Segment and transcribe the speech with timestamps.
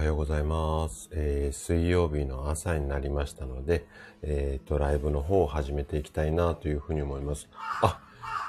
[0.00, 1.10] はようございます。
[1.12, 3.84] えー水曜日の朝になりましたので、
[4.22, 7.50] えーと、ライブの方を始めていきたいなというふうに思います。
[7.82, 8.00] あ、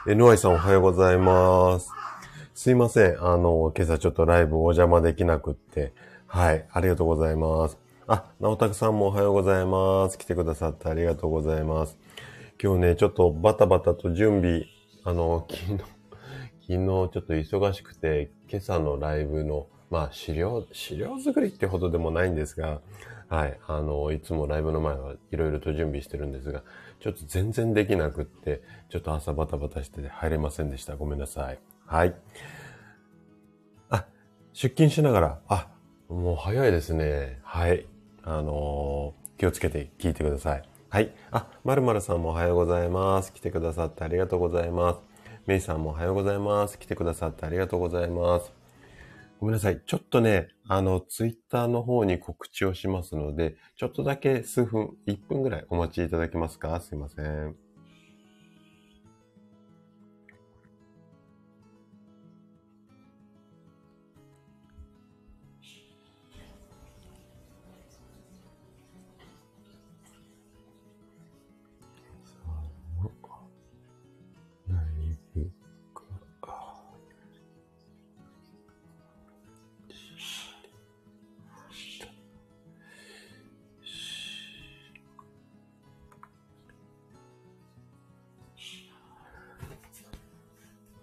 [0.06, 1.90] NY さんおはようございます。
[2.56, 3.22] すいません。
[3.22, 5.92] あの、今朝ちょっとライブお邪魔できなくって。
[6.26, 7.78] はい、ありがとうございます。
[8.08, 10.18] あ、直拓さんもおはようございます。
[10.18, 11.98] 来てくださってありがとうございます。
[12.64, 14.68] 今日ね、ちょっとバタバタと準備、
[15.04, 15.84] あの、昨日、昨
[16.62, 22.82] 日ちょっと忙しくて、今朝のライブの、まあ資料、資料作りってほどでもないんですが、
[23.30, 26.64] はい、あの、いつもライブの前はいろいろと準備してるんですが、
[27.00, 30.96] ちょっと全然できなくって、ちょっと朝バタバタして入れませんでした。
[30.96, 31.60] ごめんなさい。
[31.86, 32.16] はい。
[33.90, 34.06] あ、
[34.54, 35.68] 出勤しながら、あ、
[36.10, 37.40] もう早いですね。
[37.44, 37.86] はい。
[38.24, 40.64] あのー気をつけて聞いてください。
[40.90, 41.12] はい。
[41.32, 43.34] あ、まるまるさんもおはようございます。
[43.34, 45.00] 来てくださってありがとうございます。
[45.48, 46.78] めいさんもおはようございます。
[46.78, 48.61] 来てくださってありがとうございます。
[49.42, 49.82] ごめんなさい。
[49.86, 56.80] ちょっとね、あの、ツイッターの方に告知をしますので、ちょっとだけ数分、1分ぐらいお待ちいただけますか？
[56.80, 57.56] すいません。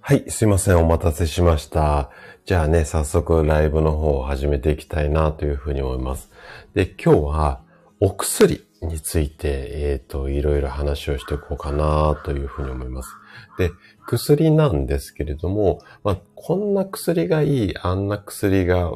[0.08, 0.78] はい、すいません。
[0.78, 2.08] お待たせしました。
[2.46, 6.30] じゃあね、早速ライブの方を始めていきたいなというふうに思います。
[6.72, 7.60] で、今日は
[8.00, 13.10] お薬について、えっ、と、いろいろ話をしていこうかなというふうに思います。
[13.58, 13.70] で、
[14.06, 18.92] 薬なんですけれども、まあ、こんな薬がいい、あんな薬が、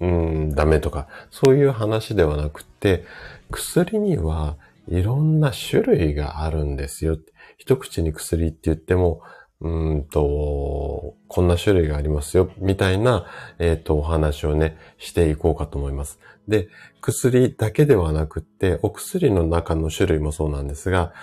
[0.00, 3.04] うん、ダメとか、そういう話ではなくて、
[3.52, 4.56] 薬には
[4.88, 7.18] いろんな種類があるんですよ。
[7.56, 9.22] 一口に薬って言っても、
[9.60, 13.26] うんと、こんな種類がありますよ、みたいな、
[13.58, 16.20] えっ、と、お話をね、していこうかと思います。
[16.46, 16.68] で、
[17.00, 21.14] 薬だけではなくって、お薬の中の種類もそうなんですが、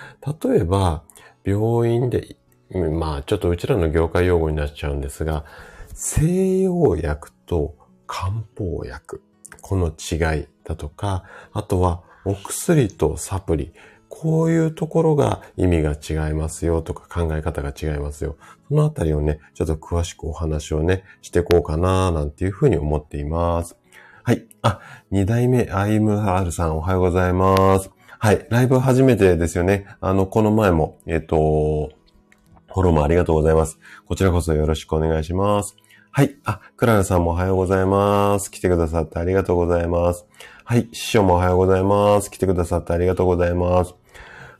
[0.43, 1.03] 例えば、
[1.45, 2.37] 病院で、
[2.71, 5.45] まあ、ちょっとうちらの業界用語になっちゃうんですが、
[5.93, 7.75] 西洋薬と
[8.07, 9.21] 漢方薬、
[9.61, 13.73] この違いだとか、あとはお薬とサプリ、
[14.15, 18.37] こういうところが意味が違いますよとか考え方が違いますよ。
[18.67, 23.75] そのあたりをね、ちょっと詳しくお話をね、していこうかななんていうふうに思っています。
[24.21, 24.45] はい。
[24.61, 24.79] あ、
[25.09, 27.89] 二代目 IMR さんおはようございます。
[28.19, 28.45] はい。
[28.51, 29.87] ライブ初めてですよね。
[29.99, 31.89] あの、この前も、えっ、と、
[32.67, 33.79] フォローもありがとうございます。
[34.05, 35.75] こちらこそよろしくお願いします。
[36.11, 36.37] はい。
[36.45, 38.51] あ、クララさんもおはようございます。
[38.51, 40.27] 来てくださってありがとうございます。
[40.63, 40.87] はい。
[40.91, 42.29] 師匠もおはようございます。
[42.29, 44.02] 来てくださってありがとうございます。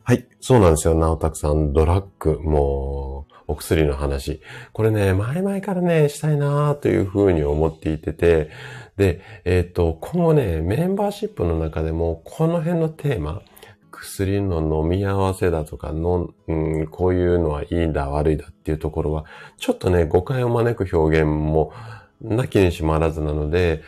[0.06, 0.28] はい。
[0.42, 0.96] そうなんですよ。
[0.96, 4.42] なおたくさん、ドラッグ、もう、お薬の話。
[4.74, 8.50] これね、前々からね、したいなというふうに思っていてて、
[8.98, 13.44] で、えっ、と、今後ね、メンバーシップの中でも、この辺のテーマ、
[13.92, 19.24] 薬の飲み合わせだとかの、うん、こういうのはいいんだ、悪いだっていうところは、
[19.56, 21.72] ちょっとね、誤解を招く表現も、
[22.20, 23.84] なきにしもあらずなので、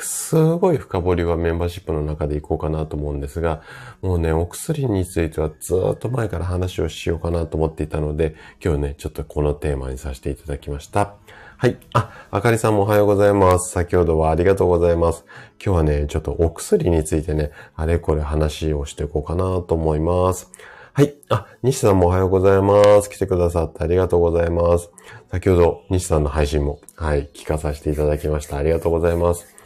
[0.00, 3.62] すごい深掘りはメンバーシップの中でいこうかなと思うんですが、
[4.00, 8.34] もうね、お薬についてはずっと前から話をしようかなと思っていたので、
[8.64, 11.14] 今日ね、ちょっとこのテーマにさせていただきました。
[11.56, 11.76] はい。
[11.92, 13.72] あ、あかりさんもおはようございます。
[13.72, 15.26] 先ほどはありがとうございます。
[15.62, 20.50] 今日はね、ちょっとお薬についてね、あれこれ話をしていこうかなと思います。
[20.94, 21.14] はい。
[21.28, 23.10] あ、西さんもおはようございます。
[23.10, 24.90] 来てくださってありがとうございます。
[25.30, 28.56] 先ほど西さんの配信も、はい、聞かさせていただきました。
[28.56, 29.59] ありがとうございます。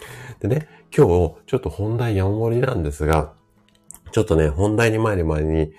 [0.45, 3.33] でね、今日、ちょっと本題山盛りなんですが、
[4.13, 5.73] ちょっとね、本題に参る前に、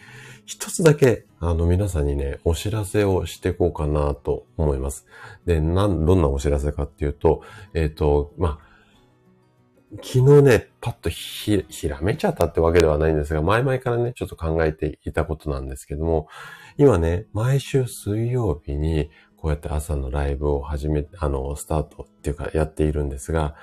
[0.47, 5.05] 一つだけ、あの、皆さんにね、お知らせをしていこうかなと思います。
[5.45, 7.43] で、なん、どんなお知らせかっていうと、
[7.75, 16.27] えっ、と、まあ、昨日ね、パッとひ、ひらめちゃったってわけではないんですが、前々からね、ちょっと考えていたことなんですけども、
[16.79, 23.53] 今ね、毎週水曜日に、こうやって朝のライブを始め、あの、スタートっていうかやっているんですが、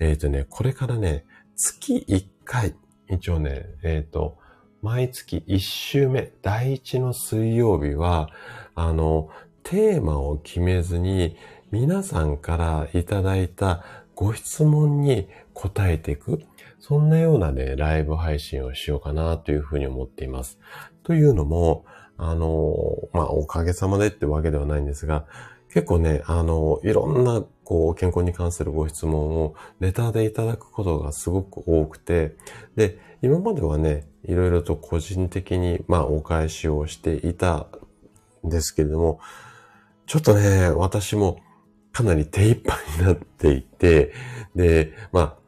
[0.00, 1.24] えっ、とね、これからね、
[1.54, 2.74] 月1回、
[3.08, 4.38] 一応ね、えっ、と、
[4.82, 8.30] 毎月1週目、第1の水曜日は、
[8.74, 9.28] あの、
[9.62, 11.36] テーマを決めずに、
[11.70, 16.40] 皆さんからいただいたご質問に答えていく、
[16.78, 20.58] そんなようなね、ライブ配信をしようかなというふうに思っています。
[21.04, 21.84] というのも、
[22.16, 22.74] あの、
[23.12, 25.26] まあ、おかげさまでってわけではないんですが、
[25.72, 32.36] 結構ね、あの、いろんな、こう、健康に関するご質問をレターでいただくことがすごく多くて、
[32.74, 37.68] で、今まではね、いろいろと個人的に、まあ、お返しをしていた
[38.44, 39.20] んですけれども、
[40.06, 41.38] ちょっとね、私も
[41.92, 44.12] かなり手一杯になっていて、
[44.56, 45.39] で、まあ、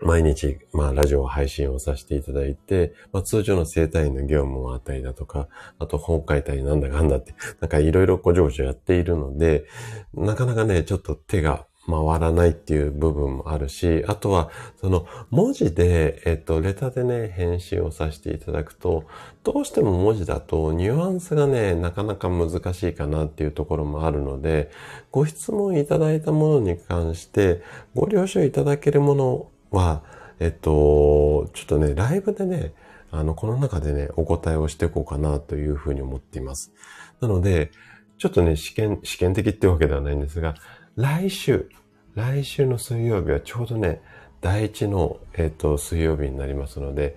[0.00, 5.48] 毎日、まあ、ラジオ配信をさせていただいて、まあ、通常の生体院の業務もあったりだとか、
[5.78, 9.64] あと本書いたりなんだかんだって、なんかいろいろごちょごちょやっているので、
[10.12, 14.50] なかなかね、ちょっと手が回らないっていう部分もあるし、あとは、
[14.80, 19.04] その文字で、えっと、レタでね、返信をさせていただくと、
[19.42, 24.70] どうしても文字だとニュアンスがね、なかなか難しいかなっていうところもあるので、
[25.10, 27.62] ご質問いただいたものに関して、
[27.94, 30.02] ご了承いただけるものは、
[30.40, 32.72] えっと、ちょっとね、ライブでね、
[33.10, 36.72] あの、この中でね、お答えをしていこうかなというふうに思っています。
[37.20, 37.70] なので、
[38.18, 40.54] ちょっとね、試験、試験的ってわけではないんですが、
[40.96, 41.68] 来週、
[42.14, 44.00] 来週の水曜日はちょうどね、
[44.40, 47.16] 第一の、えっ、と、水曜日になりますので、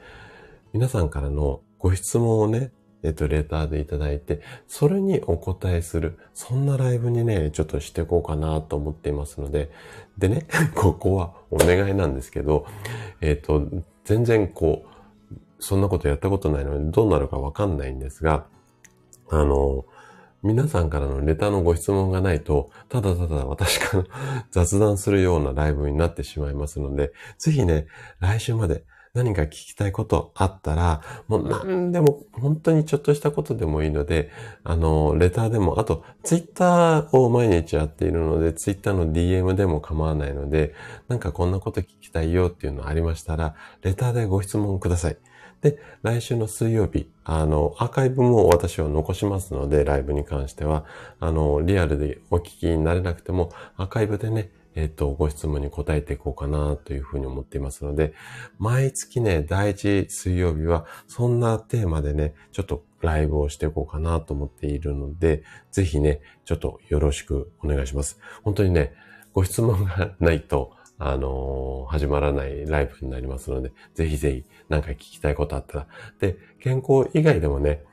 [0.73, 2.71] 皆さんからのご質問をね、
[3.07, 9.71] えっ、と、レターでいただいて、それにお答えする、そんなライブにね、ちょっとしていこうかなと思っていますので、
[10.17, 10.45] でね、
[10.75, 12.65] ここはお願いなんですけど、
[13.21, 13.65] えっ、と、
[14.03, 18.45] 全然こう、そんなことやったことないので、どうなるかわかんないんですが、
[19.29, 19.85] あの、
[20.43, 24.03] 皆さんからのレターのご質問がないと、ただただ私から
[24.51, 27.87] 雑談するようなライブになってしまいますので、ぜひね、
[28.19, 28.83] 来週まで
[29.17, 34.29] 何か聞きたいことあったら、もう何でも、本当にちょっとしたことでもいいので、
[34.63, 40.75] あの、レターでも、あと、ツイッターを毎日やっているので、ツイッターの DM でも構わないので、
[41.07, 45.17] なんかこんなこと聞きたいよっていうのありましたら、レターでご質問ください。
[45.61, 50.85] で、来週の水曜日、あの、アーカイブも私は残しますので、ライブに関しては、
[51.19, 58.13] あの、リアルでお聞きになれなくても、アーカイブでね、えっ、と、ご質問に答えていこうかなというふうに思っていますので、
[58.59, 65.41] 毎月ね、第一水曜日は、そんなテーマでね、ちょっとライブをしていこうかなと思っているので、
[65.71, 68.19] ぜひね、ちょっとよろしくお願いします。
[68.43, 68.93] 本当にね、
[69.33, 75.87] ご質問がないと、あのー、始まらないライブになりますので、ぜひぜひ何か聞きたいことあったら。
[76.19, 77.83] で、健康以外でもね、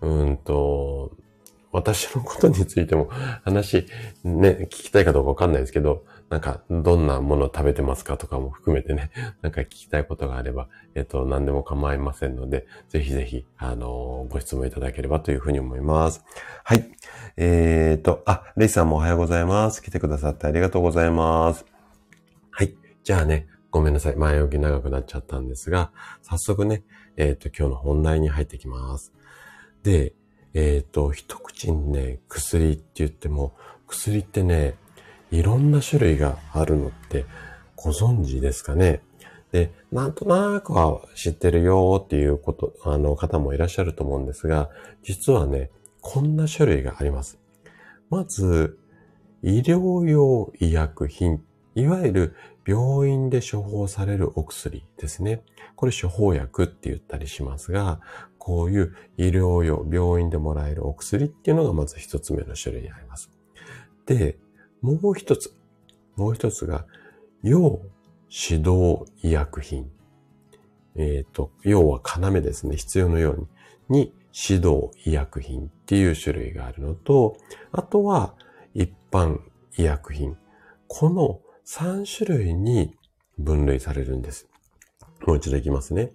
[0.00, 1.12] うんと、
[1.72, 3.08] 私のことについても
[3.44, 3.86] 話、
[4.24, 9.10] ね、聞きたいかどうかわかんないですけど、なんか、どんなものを食べてますかとかも含めてね、
[9.42, 16.24] なんか聞きたいことがあれば、えっと、何でも構いませんので、ぜひぜひ、あのー、ご質問いただければというふうに思います。
[16.64, 16.90] はい。
[17.36, 19.82] えーと、あ、レイさんもおはようございます。
[19.82, 21.66] 来てくださってありがとうございます。
[22.50, 22.74] はい。
[23.04, 24.16] じゃあね、ごめんなさい。
[24.16, 25.92] 前置き長くなっちゃったんですが、
[26.22, 26.82] 早速ね、
[27.18, 29.12] えっ、と、今日の本題に入ってきます。
[29.82, 30.14] で、
[30.54, 33.54] えっ、と、一口にね、薬って言っても、
[33.86, 34.76] 薬ってね、
[35.32, 37.24] いろんな種類があるのって
[37.74, 39.02] ご存知ですかね？
[39.50, 44.70] で、なんとなくは知ってるよっていうこと、あの方もいらっしゃると思うんですが、
[45.02, 45.70] 実はね、
[46.00, 47.38] こんな種類があります。
[48.10, 48.78] まず、
[49.42, 51.42] 医療用医薬品、
[51.74, 52.36] いわゆる
[52.66, 55.42] 病院で処方されるお薬ですね。
[55.76, 58.00] これ処方薬って言ったりしますが、
[58.38, 63.30] こういう医療用、病院でもらえるお薬っていうのがまず一つ目の種類にあります。
[64.06, 64.38] で、
[64.82, 65.54] もう一つ、
[66.16, 66.84] もう一つが、
[67.42, 67.80] 要
[68.28, 69.90] 指導医薬品。
[70.96, 72.76] えっ、ー、と、要は要ですね。
[72.76, 73.48] 必要のよう
[73.88, 77.36] に、に指導医薬品っていう種類があるのと、
[77.70, 78.34] あとは
[78.74, 79.38] 一般
[79.76, 80.36] 医薬品。
[80.88, 82.96] この3種類に
[83.38, 84.48] 分類されるんです。
[85.26, 86.12] もう一度いきますね。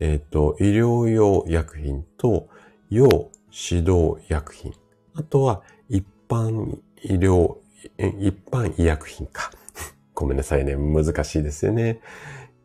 [0.00, 2.48] えっ、ー、と、医療用薬品と
[2.90, 4.72] 要指導薬品。
[5.14, 7.56] あとは一般医療、
[7.98, 9.50] 一般医薬品か。
[10.14, 10.76] ごめんなさいね。
[10.76, 12.00] 難しいですよね。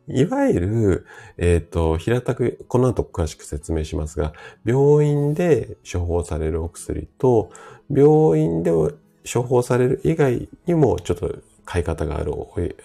[0.08, 1.06] いわゆる、
[1.36, 4.32] えっ、ー、と、平たく、この後詳しく説明しますが、
[4.64, 7.50] 病院で処方されるお薬と、
[7.90, 12.32] 病院で処方される以外にもちょっと買い方がある、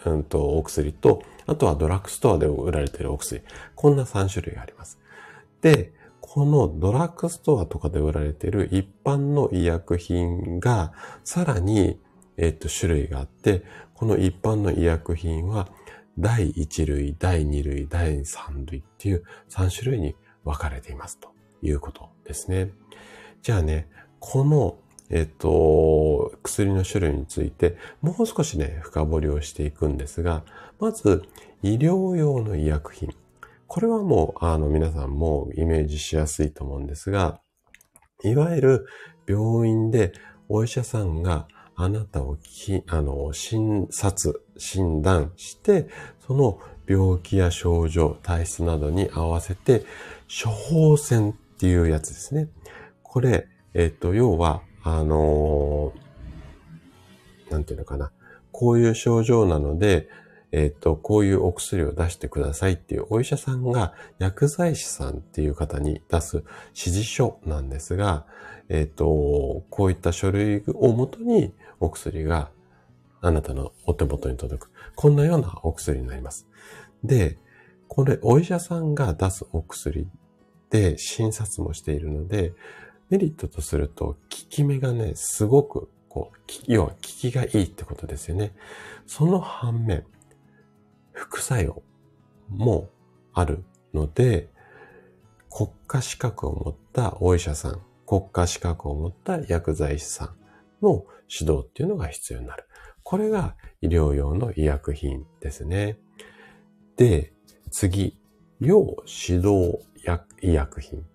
[0.06, 3.42] うんと、お薬と、あとはドラッグストアで売られているお薬。
[3.76, 5.00] こんな3種類あります。
[5.62, 10.92] で、このドラッグストアとかで売られている一般の医薬品が、
[11.24, 12.00] さらに、
[12.38, 13.64] えっと、種類があって、
[13.94, 15.70] この一般の医薬品は、
[16.18, 21.30] 第1類、第2類、第3類っていう3種類に分かれていますと
[21.62, 22.72] いうことですね。
[23.42, 23.88] じゃあね、
[24.20, 24.78] この
[25.10, 30.44] えっと、薬の種類についてもう少しね、深掘りをしていくんですが、
[30.80, 31.22] まず、
[31.62, 33.14] 医療用の医薬品。
[33.68, 37.40] これはもう、あの、皆さんもイメージしやすいと思うんですが、
[38.24, 38.86] いわゆる
[39.28, 40.14] 病院で
[40.50, 45.88] お医者さんがあなたをき、あの、診察、診断して、
[46.28, 49.86] その病気や症状、体質などに合わせて、
[50.28, 52.48] 処方箋っていうやつですね。
[53.02, 58.12] これ、えっ、と、要は、あのー、なんていうのかな。
[58.52, 60.10] こういう症状なので、
[60.52, 66.44] えっ、と、こういうお薬を出してくださいっていうお医者さんが薬剤師さんっていう方に出す
[66.76, 68.26] 指示書なんですが、
[68.70, 71.54] えっ、と、こういった書類をもとに
[71.84, 72.50] お薬が
[73.20, 74.72] あなたのお手元に届く。
[74.96, 76.48] こんなようなお薬になります。
[77.04, 77.38] で、
[77.90, 80.08] これ、お医者さんが出すお薬
[80.70, 82.54] で診察もしているので、
[83.10, 86.38] メリットとすると、効き目がね、すごく、こう、
[86.68, 88.54] 要は効きがいいってことですよね。
[89.06, 90.06] その反面、
[91.12, 91.84] 副作用
[92.50, 92.90] も
[93.34, 93.64] ある
[93.94, 94.50] ので、
[95.50, 100.43] 国家資格を持ったお医者さん、国家資格を持った薬剤師さん
[100.84, 102.66] の指導っていうのが必要になる。
[103.02, 105.98] これが医療用の医薬品ですね。
[106.98, 107.34] で、
[107.72, 108.18] 次、
[108.60, 109.80] 要指導
[110.42, 111.06] 医薬品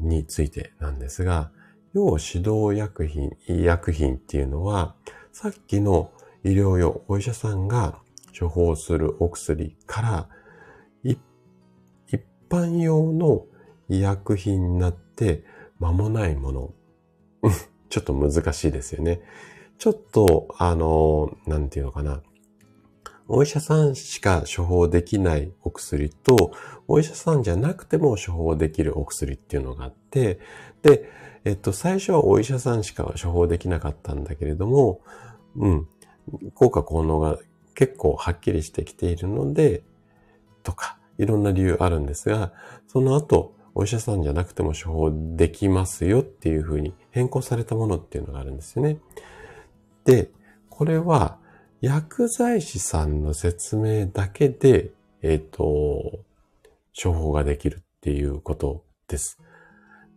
[0.00, 1.52] についてなんですが、
[1.94, 4.96] 要指導薬品、医薬品っていうのは、
[5.32, 6.10] さっきの
[6.44, 8.00] 医療用、お医者さんが
[8.38, 10.28] 処方するお薬から、
[11.02, 11.18] 一
[12.48, 13.46] 般用の
[13.88, 15.44] 医薬品になって
[15.78, 16.74] 間もないもの。
[17.88, 19.20] ちょっと難しいですよね。
[19.78, 22.22] ちょっと、あの、なんていうのかな。
[23.30, 26.52] お医者さんしか処方できないお薬と、
[26.88, 30.40] お医者さんじゃなくても処方できるお薬っていうのがあって、
[30.82, 31.10] で、
[31.44, 35.02] えっと、最初はお医者さんしか処方できなかったんだけれども、
[35.56, 35.88] うん、
[36.54, 37.38] 効果効能が
[37.74, 39.82] 結構はっきりしてきているので、
[40.62, 42.52] とか、いろんな理由あるんですが、
[42.86, 48.98] その後、お医者さんじゃなくても処方できますよっていうふうに変更されたものっていうのがあるんですよね。
[50.04, 50.30] で、
[50.70, 51.38] これは
[51.80, 54.90] 薬剤師さんの説明だけで、
[55.22, 56.20] えっ、ー、と、
[57.00, 59.38] 処方ができるっていうことです。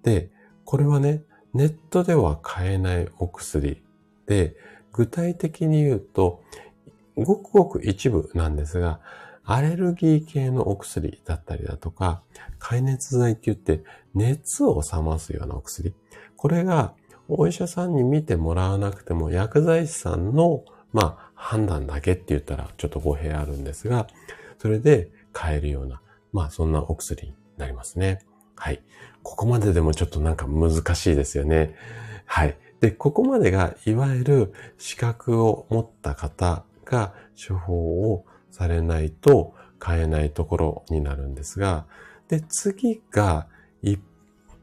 [0.03, 0.31] で、
[0.65, 3.84] これはね、ネットでは買えないお薬
[4.25, 4.55] で、
[4.93, 6.41] 具体的に言うと、
[7.15, 9.00] ごくごく一部なんですが、
[9.43, 12.21] アレルギー系のお薬だったりだとか、
[12.60, 13.83] 解熱剤って言って
[14.13, 15.93] 熱を冷ますようなお薬。
[16.36, 16.93] これが
[17.27, 24.07] お医者さんに見てもらわなくても薬剤師さんの、まあ、判断だけって言ったらちょっと語弊あるんですが、
[24.60, 26.01] それで買えるような、
[26.33, 28.19] まあそんなお薬になりますね。
[28.55, 28.81] はい。
[29.24, 31.75] ここまででもちょっとなんか難しいですよね。
[32.25, 32.57] はい。
[32.79, 37.13] で、ここまでがいわゆる資格を持った方が
[37.48, 41.86] 処方をされないと買えないところになるんですが、
[42.27, 43.48] で、次が
[43.81, 44.00] 一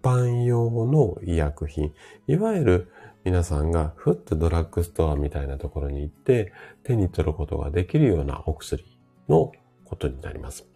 [0.02, 1.92] 般用の医薬品。
[2.26, 2.88] いわゆる
[3.24, 6.52] 皆さんがふっとドラッグストアみたいなところに行って
[6.82, 8.84] 手に取ることができるようなお薬
[9.28, 9.52] の
[9.84, 10.66] ことになります。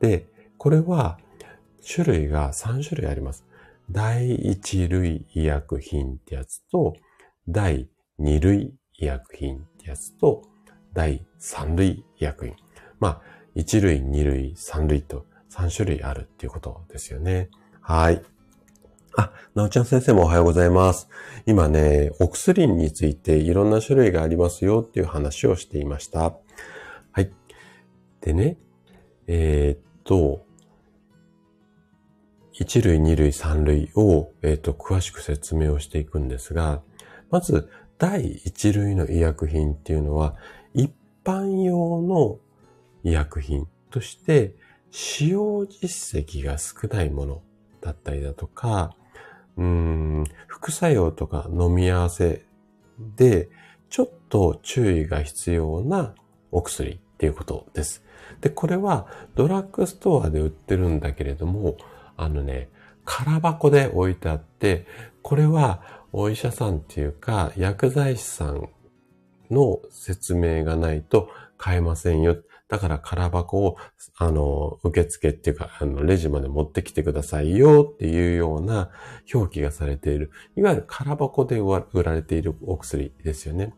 [0.00, 0.26] で、
[0.58, 1.18] これは
[1.86, 3.44] 種類が3種類あります。
[3.90, 6.94] 第1類医薬品ってやつと、
[7.48, 10.42] 第2類医薬品ってやつと、
[10.94, 12.56] 第3類医薬品。
[13.00, 13.22] まあ、
[13.56, 17.50] 1類、2類、3類と3種類あるっていうことですよね。
[17.80, 18.22] はい。
[19.16, 21.08] あ、なおちゃん先生もおはようございます。
[21.46, 26.34] 今ね、お薬についていろんな種類がありますよっていう話をしていました。
[27.12, 27.30] はい。
[28.20, 28.56] でね、
[29.26, 30.44] えー、っと、
[32.58, 36.82] 1類、2類、3類を、えー、っと、詳しく説明をしていくんですが、
[37.30, 40.36] まず、第1類の医薬品っていうのは、
[41.24, 42.38] 般用の
[43.02, 44.54] 医薬品として
[44.90, 47.42] 使用実績が少ないもの
[47.80, 48.94] だったりだとか、
[49.56, 52.44] うん、副作用とか飲み合わせ
[53.16, 53.48] で、
[53.90, 56.14] ちょっと注意が必要な
[56.50, 58.04] お薬っていうことです。
[58.40, 61.76] で、これはドラッグストアで売ってるんだけれども、
[62.16, 62.68] あのね、
[63.04, 64.86] 空箱で置いてあって、
[65.22, 68.68] これはお医者さんっていうか薬剤師さん
[69.50, 72.36] の説明がないと買えませんよ。
[72.68, 73.76] だから空箱を、
[74.16, 78.90] あの、受付っていうか、あの、レジまで持ってきてくださいよっていうような
[79.32, 80.30] 表記がされている。
[80.56, 83.74] いわゆる空箱で売られているお薬ですよね。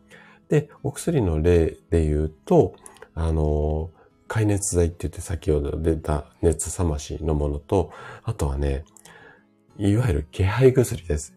[0.49, 2.75] で、お薬の例で言うと、
[3.15, 3.91] あの、
[4.29, 7.91] 解熱剤って言って先ほど出た熱冷ましのものと、
[8.23, 8.85] あとはね、
[9.79, 11.35] いわゆる気配薬です。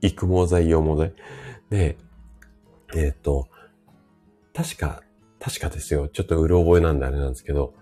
[0.00, 1.12] 育毛剤、養毛剤。
[1.70, 1.96] で、
[2.94, 3.48] えっ、ー、と、
[4.54, 5.02] 確か、
[5.40, 6.08] 確かですよ。
[6.08, 7.74] ちょっとうる覚えなんであれなんですけど、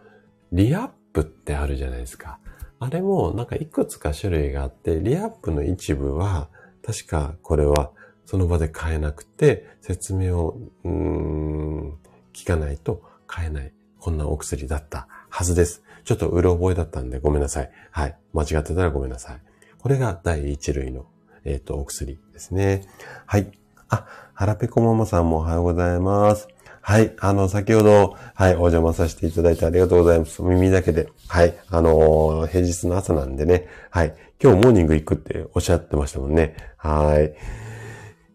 [0.53, 2.39] リアップってあるじゃないですか。
[2.79, 6.49] あれもなんかいくつか種類があって、リアップの一部は、
[6.85, 7.91] 確かこれは、
[8.25, 11.99] その場で買えなくて、説明を、うーん、
[12.33, 13.73] 聞かないと買えない。
[13.99, 15.83] こんなお薬だったはずです。
[16.05, 17.71] ちょっとうろ覚えだったんでごめんなさい。
[17.91, 18.17] はい。
[18.33, 19.41] 間違ってたらごめんなさい。
[19.79, 21.07] これが第一類の、
[21.45, 22.85] えっ、ー、と、お薬ですね。
[23.27, 23.53] はい。
[23.91, 26.49] あ、腹ペコママさんもおはようございます。
[26.81, 27.13] はい。
[27.19, 30.43] あの、先ほど、はい、お邪魔させていただいてありがとうございます。
[30.43, 31.09] 耳だけで。
[31.29, 31.55] はい。
[31.69, 33.67] あのー、平日の朝なんでね。
[33.91, 34.15] はい。
[34.43, 36.57] 今日モーニング行くっておっしゃってましたもんね。
[36.77, 37.35] はい。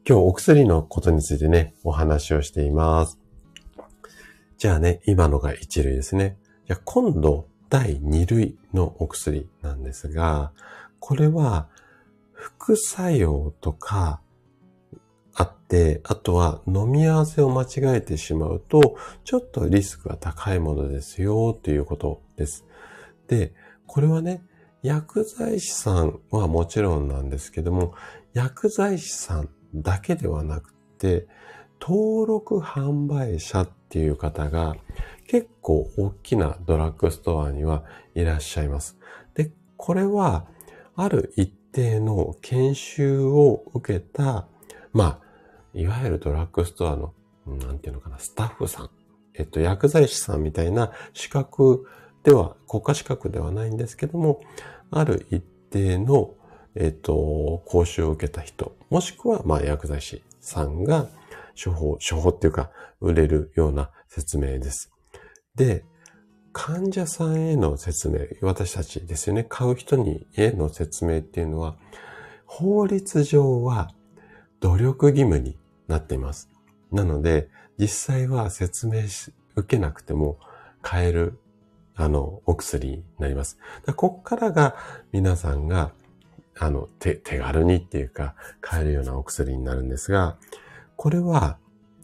[0.08, 3.18] 今日お薬のことについてね、お話をしています。
[4.58, 6.38] じゃあね、今のが1類ですね。
[6.68, 10.52] じゃあ今度、第2類のお薬なんですが、
[11.00, 11.68] これは
[12.34, 14.22] 副作用とか
[15.36, 22.66] あって、あとは飲み合わせを間違えてしまうと、ちょっとリスクが高いものですよということです。
[23.28, 23.54] で、
[23.86, 24.44] これはね、
[24.82, 27.94] 薬剤師さんはもちろんなんですけども、
[28.34, 31.28] 薬剤師さんだけではなくて、
[31.82, 34.76] 登録販売者っていう方が
[35.28, 38.98] 結構大きなドラッグストアにはいらっしゃいます。
[39.34, 40.46] で、これは
[40.96, 44.48] ある一定の研修を受けた、
[44.94, 45.25] まあ、
[45.76, 47.14] いわゆるドラッグストアの、
[47.46, 48.90] なんていうのかな、スタッフさん。
[49.34, 51.86] えっと、薬剤師さんみたいな資格
[52.24, 54.42] では、国家資格ではないんですけども、
[54.90, 56.34] ある一定の、
[56.76, 61.10] えっと、講習を受けた人、もしくは、まあ、薬剤師さんが
[61.62, 64.92] 処方、処方っていうか、売れるような説明です。
[65.56, 65.84] で、
[66.54, 71.76] 患者さんへの説明、私たちですよね、買う人にへの説明っていうのは、
[72.46, 73.92] 法律上は
[74.62, 76.50] 努力義務になっています。
[76.92, 80.38] なので、実際は説明し、受けなくても
[80.82, 81.40] 買える、
[81.96, 83.58] あの、お薬になります。
[83.96, 84.76] こっからが
[85.12, 85.92] 皆さんが、
[86.58, 90.38] あの、手、手軽にっていうか、買えるようなお薬になるんですが、
[90.96, 91.58] これは、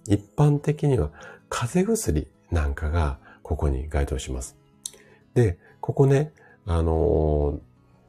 [0.07, 1.11] 一般的には、
[1.49, 4.57] 風邪薬なんかが、ここに該当します。
[5.33, 6.33] で、ここね、
[6.65, 7.59] あの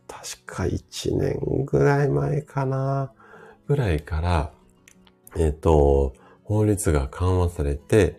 [0.08, 3.12] ー、確か1年ぐらい前かな、
[3.66, 4.52] ぐらいから、
[5.36, 6.14] えっ、と、
[6.44, 8.16] 法律が緩和されて、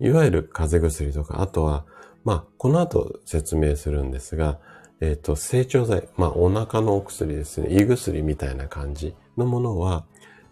[0.00, 1.86] いわゆる風邪薬とか、あとは、
[2.24, 4.58] まあ、この後説明するんですが、
[5.00, 10.04] えっ、と、成長剤、まあ、お腹のお薬ですね、胃薬みたいな感じのものは、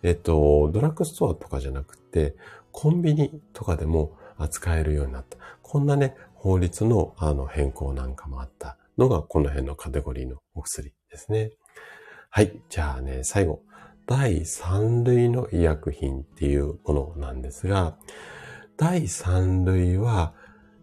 [0.02, 2.34] えっ、と、ドラッグストアとかじゃなくて、
[2.72, 5.36] コンビニとかでも扱えるようになった。
[5.62, 11.52] こんなね、法律のあの変更なんかもあったのが、この辺のカテゴリーのお薬ですね。
[12.30, 12.60] はい。
[12.68, 13.62] じゃあね、最後。
[14.06, 17.96] 第3類の医薬品っていうものなんですが、
[18.76, 20.34] 第3類は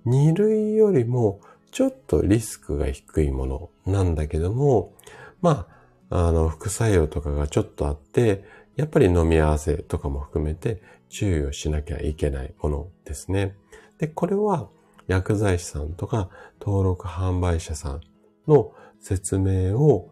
[0.05, 4.93] 2類よりもちょっとリスクが低いものなんだけども、
[5.41, 5.67] ま
[6.09, 8.43] あ、あの、副作用とかがちょっとあって、
[8.75, 13.55] やっぱり飲み合わせとかも含めて注意をしなきゃいけないものですね。
[13.97, 14.69] で、これは
[15.07, 16.29] 薬剤師さんとか
[16.61, 18.01] 登録販売者さん
[18.47, 20.09] の説明を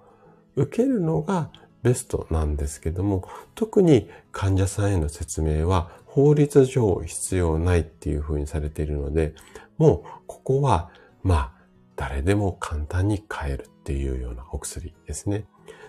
[0.56, 1.52] 受けるのが
[1.84, 9.34] ベストなんですけども、特に患者さんへの説明は法律上必要ないっていう風にされているので、
[9.78, 10.90] もうここは、
[11.24, 11.52] まあ、
[11.96, 15.46] 誰でも簡単に買えるっていうようなお薬ですね。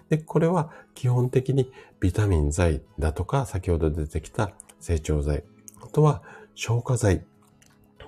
[0.09, 5.45] で、これは基本的にビタミン剤だとか、先ほど出てきた成長剤、
[5.83, 6.23] あとは
[6.55, 7.25] 消化剤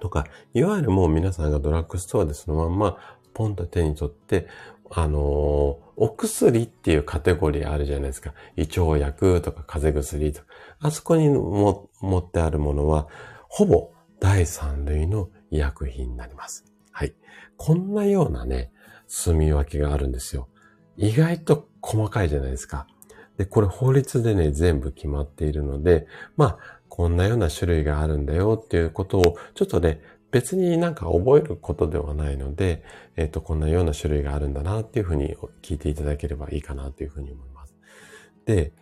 [0.00, 2.96] とか、いわゆるもう皆さんがドラッグストアでそのまんま
[3.32, 4.48] ポンと手に取って
[4.90, 8.34] あの、お薬っていうカテゴリーあるじゃないですか。
[8.56, 10.46] 胃腸薬とか風邪薬とか。
[10.80, 13.08] あそこにも持ってあるものは、
[13.48, 16.64] ほぼ第三類の医薬品になります。
[16.90, 17.14] はい。
[17.56, 18.72] こんなようなね、
[19.06, 20.48] 住み分けがあるんですよ。
[20.96, 22.86] 意外と細かいじゃないですか。
[23.36, 32.84] で、これ法律でね、全部決まっているので、まあ、こんなような種類があるんだよっていうことを、ちょっとね、別になんか覚えることではないので、
[33.16, 37.74] えっ、ー、と、こんなような種類があるんだなっていうふうに聞いていただければいいかなというふうに思います。
[38.44, 38.72] で、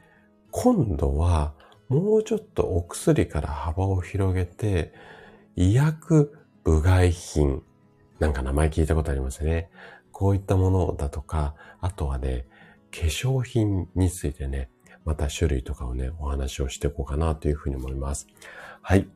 [0.50, 1.54] 今度は
[1.88, 4.92] もうちょっとお薬から幅を広げて、
[5.56, 7.62] 医薬部外品。
[8.18, 9.70] なんか名前聞いたことありますね。
[10.12, 12.46] こういったものだとか、あとはね、
[12.90, 14.68] 化粧品についてね、
[15.04, 18.26] また種類とかをね、お話をしていこうかなというふうに思います。
[18.82, 19.08] はい。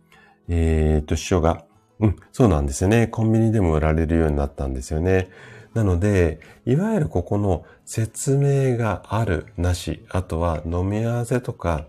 [0.48, 1.66] えー、と、師匠が
[2.02, 3.06] うん、そうなんですよね。
[3.06, 5.30] コンビニでも売られるようになったんですよね。
[5.72, 11.86] なので、いわゆるここの説明がある、なし、あとは飲み合わせとか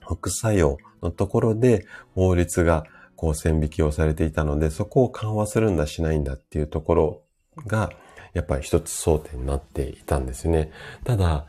[0.00, 2.84] 副作用のところで法律が
[3.16, 7.22] こう線引きをされていたので、そこを緩和するんだしないんだっていうところ
[7.66, 7.92] が、
[8.32, 10.72] やっぱり一つ争点になっていたんですね。
[11.04, 11.46] ただ、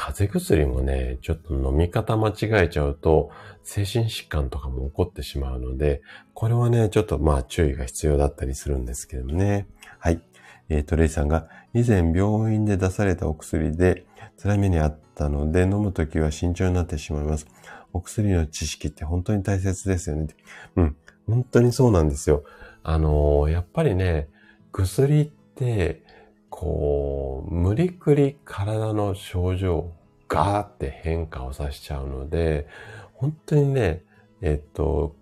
[0.00, 3.30] 風邪薬もね、ちょっと飲み方間違えちゃうと、
[3.62, 6.00] 精神疾患とかも起こってしまうので、
[6.32, 9.68] これはね、ちょっとまあ注意が必要だったりするんですけどもね。
[9.98, 10.22] はい。
[10.70, 14.06] えー、トレイさんが、以前病院で出されたお薬で
[14.42, 17.46] 辛い目にあったので、飲むときは慎重になってしまいます。
[17.92, 20.28] お薬の知識って本当に大切ですよね。
[20.76, 20.96] うん。
[21.26, 22.44] 本当にそうなんですよ。
[22.82, 24.30] あのー、やっぱりね、
[24.72, 26.02] 薬って、
[26.50, 29.90] こう、無理くり体の症状
[30.28, 32.66] ガーって変化をさせちゃうので、
[33.14, 34.02] 本当にね、
[34.42, 35.16] えっと、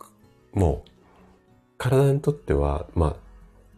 [0.53, 0.91] もう、
[1.77, 3.17] 体にとっては、まあ、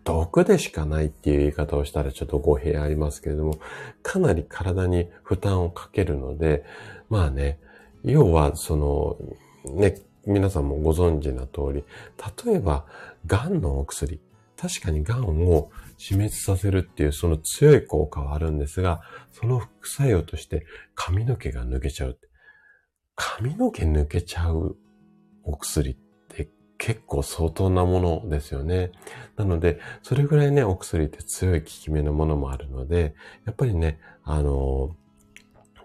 [0.05, 3.59] 毒でしかないっていう言い方をしたらちょっと語弊ありますけれども、
[4.03, 6.65] かなり体に負担をかけるので、
[7.09, 7.59] まあね、
[8.05, 9.17] 要はその、
[9.75, 11.85] ね、皆さんもご存知な通り、
[12.47, 12.87] 例えば、
[13.27, 14.21] 癌のお薬、
[14.57, 22.19] 確かに癌を死滅させるっていうその強い効果はあるんですが、その副作用として髪の毛が抜けちゃう。
[23.15, 24.79] 髪の毛抜けちゃう
[25.45, 25.97] お薬っ
[26.31, 28.93] て結構相当なものですよね。
[29.37, 34.97] なので、それぐらいね、お薬って強い効き目のものもあるので、やっぱりね、あの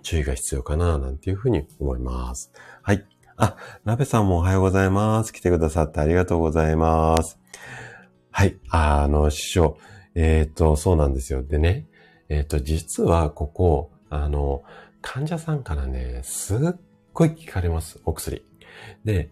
[0.01, 2.54] 注意が必要かな、なんていうふうに思います。
[2.84, 3.06] はい。
[3.36, 5.34] あ、ラベさんもおはようございます。
[5.34, 7.38] 来てくださってありがとうございます。
[8.32, 8.58] はい。
[8.69, 9.78] あの、師匠。
[10.15, 11.43] えっ、と、そうなんですよ。
[11.43, 11.86] でね、
[12.30, 14.63] えっ、と、実はここ、あの、
[15.01, 16.58] 患者さんからね、すっ
[17.13, 17.99] ごい聞かれます。
[18.06, 18.43] お薬。
[19.04, 19.30] で、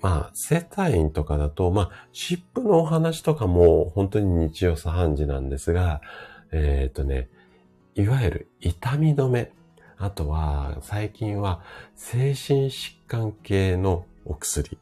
[0.00, 6.02] まあ、生体院とかだと、まあ、湿布のお話とかも本当に日常茶飯事なんですが、
[6.52, 7.28] えっ、とね、
[7.94, 9.52] いわゆる痛み止め。
[9.96, 11.62] あとは、最近は
[11.94, 14.76] 精神疾患系のお薬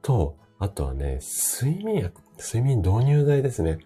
[0.00, 1.20] と、あとはね、
[1.60, 3.78] 睡眠薬、睡眠導入剤ですね。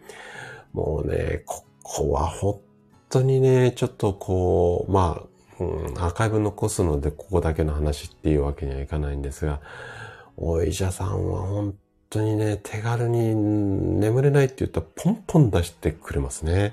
[0.74, 2.60] もうね、ここは本
[3.08, 9.60] 当にね、ちょっとこう、まあ、うん、アーカイブ残すのでここだけの話っていうわけにはいかないんですが、
[10.36, 11.74] お医者さんは本
[12.10, 13.34] 当にね、手軽に
[14.00, 16.72] 眠れないって言ったらポンポン出してくれますね。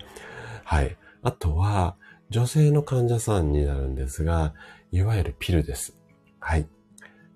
[0.64, 0.98] はい。
[1.22, 1.96] あとは、
[2.32, 4.54] 女性の患者さんになるんですが、
[4.92, 5.96] いわゆるピルです。
[6.40, 6.66] はい。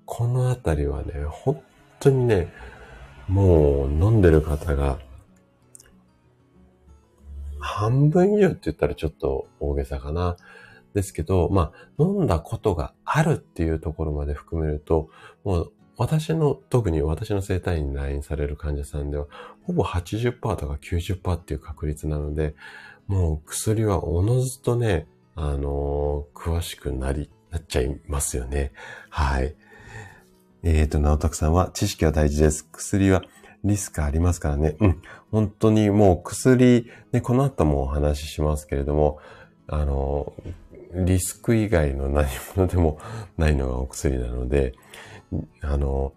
[0.06, 1.62] このあたりはね、本
[2.00, 2.52] 当にね、
[3.28, 5.00] もう飲んでる方が、
[7.66, 10.38] 半分以上って言ったらちょっと大げさかな。
[10.94, 15.10] ですけど、まあ、飲んだことがあるっていうところまで含めると、
[15.44, 19.26] もう私の、特に私の生体院に来院される患者さんでは、
[19.64, 22.56] ほぼ80%とか90%っていう確率なので、
[23.08, 28.72] もう薬はおのずとね、あのー、詳しくなり、なっちゃいますよね。
[29.10, 29.56] はい。
[30.64, 32.68] えっ、ー、と、直徳さんは、知識は大事です。
[32.72, 33.22] 薬は
[33.66, 34.76] リスクありますからね。
[34.80, 35.02] うん。
[35.32, 39.20] 本当にもう薬、ね、この後もお話ししますけれども、
[39.68, 40.34] あの、
[40.94, 43.00] リスク以外の何者でも
[43.38, 44.74] ないのがお薬なので、
[45.62, 46.14] あの、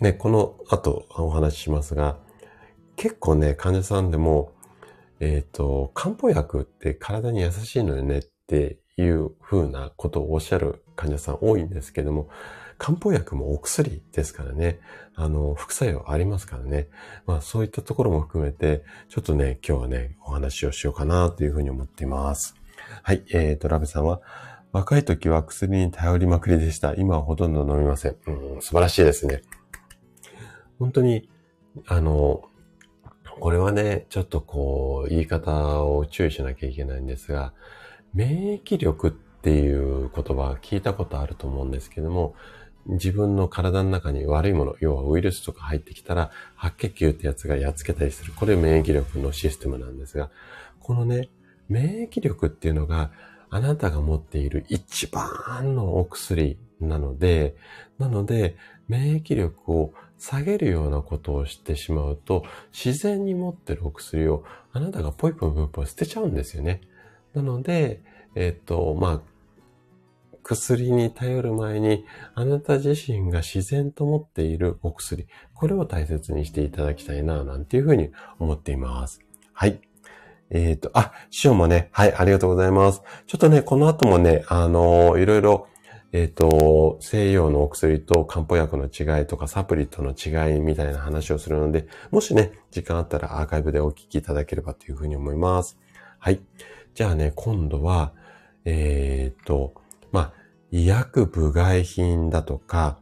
[0.00, 2.16] ね、この後お話ししますが、
[2.96, 4.52] 結構ね、患者さんでも、
[5.20, 12.28] えっ、ー、と、漢方薬って体に優しいのよねっていう風なことをおっしゃる患者さん多いんですけども、
[12.78, 14.80] 漢方薬もお薬ですからね、
[15.14, 16.88] あの、副作用ありますからね。
[17.26, 22.54] まあそういったところも含めて、ちょっとね、今日はね、お話をしようかなというふうに思っています。
[23.02, 24.20] はい、えーと、ラベさんは、
[24.70, 26.94] 若い時は薬に頼りまくりでした。
[26.94, 28.16] 今はほとんど飲みません。
[28.26, 29.42] うん、素晴らしいですね。
[30.78, 31.28] 本当に、
[31.86, 32.42] あの、
[33.40, 37.54] これはね、ちょっとこう、言い方を注意しなきゃいけないんですが、
[38.14, 42.34] 免疫力っていう言葉聞いたことあると思うんですけども、
[42.86, 48.32] 自分の体の中に悪いもの、要はウイルスとか入ってきたら、白血球ってやつがやっつけたりする。
[48.34, 50.30] これ免疫力のシステムなんですが、
[50.80, 51.28] このね、
[51.68, 53.10] 免疫力っていうのが、
[53.50, 57.56] あなたが持っている一番のお薬なので、
[57.98, 58.56] なので、
[58.88, 66.80] 免疫力を下げるようなことをしてしまうと、自然に持ってるお薬をあなたがポイポイポイポイ捨てちゃうんですよね。
[67.34, 68.00] なので、
[68.34, 69.22] えっ、と、まあ、
[70.48, 79.20] 薬に頼る前に、あなた自身が自然と持っているお薬、これを大切にしていただきたいな、なんていうふうに思っています。
[79.52, 79.82] はい。
[80.48, 83.02] えっ、ー、と、あ、師匠もね、はい、ありがとうございます。
[83.26, 85.66] ちょっとね、この後もね、あのー、いろいろ、
[86.12, 95.78] えっ、ー、と、西洋のお薬と漢方薬の違いとかサプリとの違いみたいな話をするので、もしね、時間あったらアーカイブでお聞きいただければというふうに思います。
[96.18, 96.40] はい。
[96.94, 98.14] じゃあね、今度は、
[98.64, 99.74] えっ、ー、と、
[100.10, 100.37] まあ、
[100.70, 102.98] 医薬部外品だとか、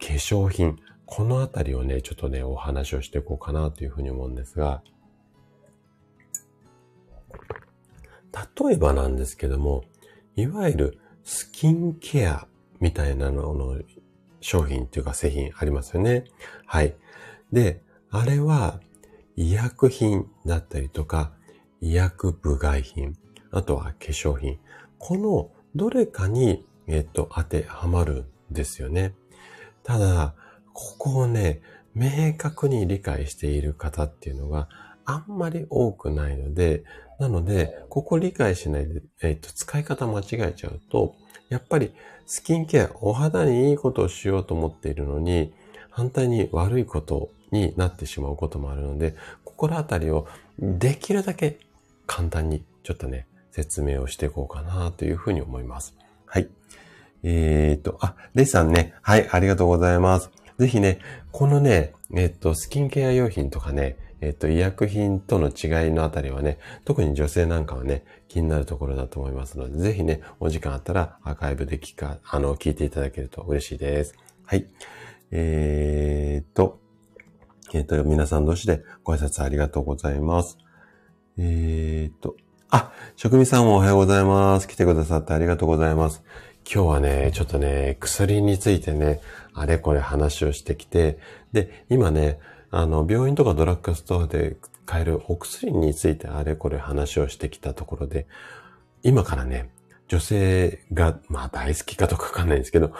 [0.00, 4.82] 化粧品、このあたりをね、ちょっとね、お話をしていこうかなというふうに思うんですが、
[8.58, 9.84] 例えばなんですけども、
[10.34, 12.46] いわゆるスキンケア
[12.80, 13.80] みたいなのの
[14.40, 16.24] 商品っていうか製品ありますよね。
[16.66, 16.94] はい。
[17.52, 18.80] で、あれは
[19.36, 21.32] 医薬品だったりとか、
[21.80, 23.16] 医薬部外品、
[23.50, 24.58] あとは化粧品。
[24.98, 29.14] このどれかに、えっと、当てはまるんですよね。
[29.82, 30.34] ただ、
[30.72, 31.62] ここをね、
[31.94, 34.68] 明確に理解している方っていうのが
[35.04, 36.84] あんまり多くないので、
[37.18, 41.14] なので、ここ理解しないで、えっと、使い方間違えちゃうと、
[41.48, 41.94] やっぱり
[42.26, 45.54] スキンケア、お肌にいいことをしようと思っているのに、
[45.90, 50.26] 反対に悪いことになってしまうこともあるので、心当たりを
[50.58, 51.58] できるだけ
[52.06, 55.94] 簡単にちょっとね、説明をしていこうかなというふうに思います。
[56.26, 56.48] はい。
[57.28, 58.94] えー、っと、あ、レイさんね。
[59.02, 60.30] はい、ありがとうございます。
[60.58, 61.00] ぜひね、
[61.32, 74.14] このね、えっと、スキンケア用品とかね、えっと、医薬品との違いのあたりはね、特に女性なんかはね、気になるところだと思いますので、ぜひね、お時間あったらアーカイブで聞か、あの、聞いていただけると嬉しいです。
[74.44, 74.68] はい。
[75.32, 76.78] えー、っと、
[77.74, 80.58] え、っと、皆さん同士でご挨拶ありがとうございます。
[81.38, 82.36] えー、っと、
[82.68, 84.66] あ、職味さんもおはようございます。
[84.66, 86.24] 来てくださってありがとうございます。
[86.68, 89.20] 今日はね、ちょっとね、薬についてね、
[89.54, 91.20] あれこれ話をしてきて、
[91.52, 92.40] で、今ね、
[92.72, 98.26] あの、病院とかドラッグストアで買えるお薬についてあれこれ話をしてきたところで、
[99.04, 99.70] 今からね、
[100.08, 102.92] 女性が、まあ大好きかとかわかんないんですけど、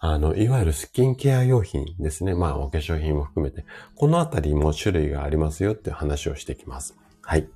[0.00, 2.34] あの、いわゆるスキンケア用品ですね。
[2.34, 6.94] まあお化粧品も含めて、このあたりも種類がありますよって話をしてきます。
[7.22, 7.48] はい。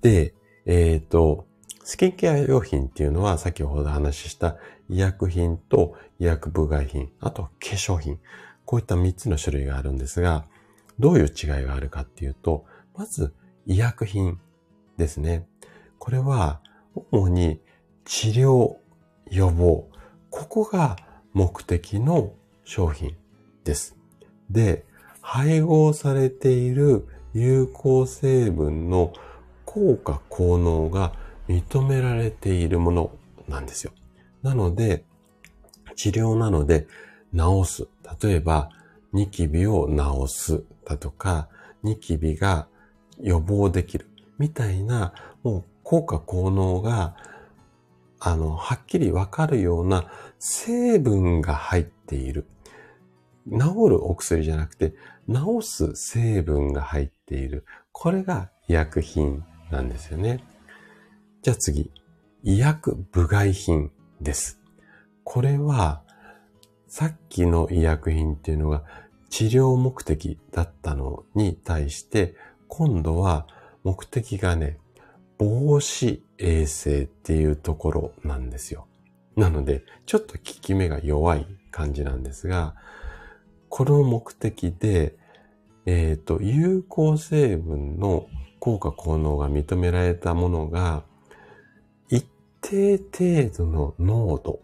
[0.00, 0.32] で、
[0.64, 1.46] えっ、ー、と、
[1.88, 4.56] スキンケア用品っていうのは先ほど話しした
[4.88, 8.18] 医薬品と医薬部外品、あと化粧品。
[8.64, 10.44] こういった3つの種類があるんですが、
[10.98, 12.64] どういう違いがあるかっていうと、
[12.96, 13.32] まず
[13.66, 14.40] 医薬品
[14.96, 15.46] ですね。
[15.98, 16.60] これは
[17.10, 17.60] 主に
[18.04, 18.76] 治療、
[19.30, 19.88] 予防、
[20.30, 20.96] ここが
[21.32, 22.32] 目的の
[22.64, 23.16] 商品
[23.64, 23.96] です。
[24.50, 24.84] で、
[25.20, 29.12] 配合されている有効成分の
[29.64, 31.12] 効果効能が
[31.48, 33.10] 認められているもの
[33.48, 33.92] なんですよ。
[34.46, 35.04] なので、
[35.96, 36.86] 治療なので
[37.34, 37.88] 治す。
[38.22, 38.70] 例えば、
[39.12, 41.48] ニキビを治すだとか、
[41.82, 42.68] ニキビが
[43.20, 47.16] 予防できるみたいな、もう効果効能が、
[48.20, 52.46] あの、はっきりわかるような成分が入っている。
[53.50, 53.58] 治
[53.90, 54.94] るお薬じゃなくて、
[55.28, 57.64] 治す成分が入っている。
[57.90, 60.44] これが医薬品なんですよね。
[61.42, 61.90] じゃあ次、
[62.44, 63.90] 医薬部外品
[64.26, 64.60] です。
[65.22, 66.02] これは、
[66.88, 68.82] さっきの医薬品っていうのが
[69.30, 72.34] 治療目的だったのに対して、
[72.66, 73.46] 今度は
[73.84, 74.78] 目的がね、
[75.38, 78.88] 防止衛生っていうところなんですよ。
[79.36, 82.74] なので、ちょっと効き目が弱い感じなんですが、
[83.68, 85.16] この目的で、
[85.84, 88.26] えっ、ー、と、有効成分の
[88.58, 91.04] 効果効能が認められたものが、
[92.68, 94.60] 定程度の濃度。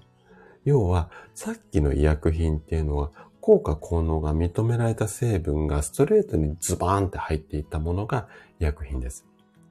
[0.64, 3.10] 要は、さっきの医薬品っていうのは、
[3.40, 8.28] 効果効能が認められた成分がストレートにズバーンって入っていたものが
[8.60, 9.24] 医薬品です。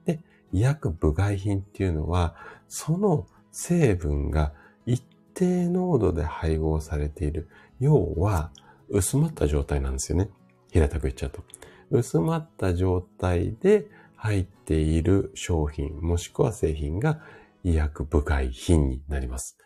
[0.06, 0.20] で、
[0.52, 2.34] 医薬部外品っていうのは、
[2.68, 4.52] その成分が
[4.86, 5.02] 一
[5.34, 7.48] 定濃度で配合されている。
[7.80, 8.50] 要は、
[8.88, 10.30] 薄まった状態なんですよね。
[10.70, 11.42] 平たく言っちゃうと。
[11.90, 17.20] 薄まった状態で入っている商品、もしくは製品が
[17.64, 19.56] 医薬部外品になります。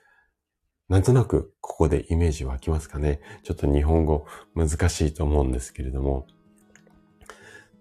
[0.88, 6.26] なんとなくここでイメージ湧きますかねちょっと日本語難しいと思うんですけれども。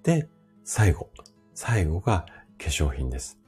[0.03, 0.27] で、
[0.63, 1.09] 最後。
[1.53, 2.25] 最後が
[2.57, 3.39] 化粧品です。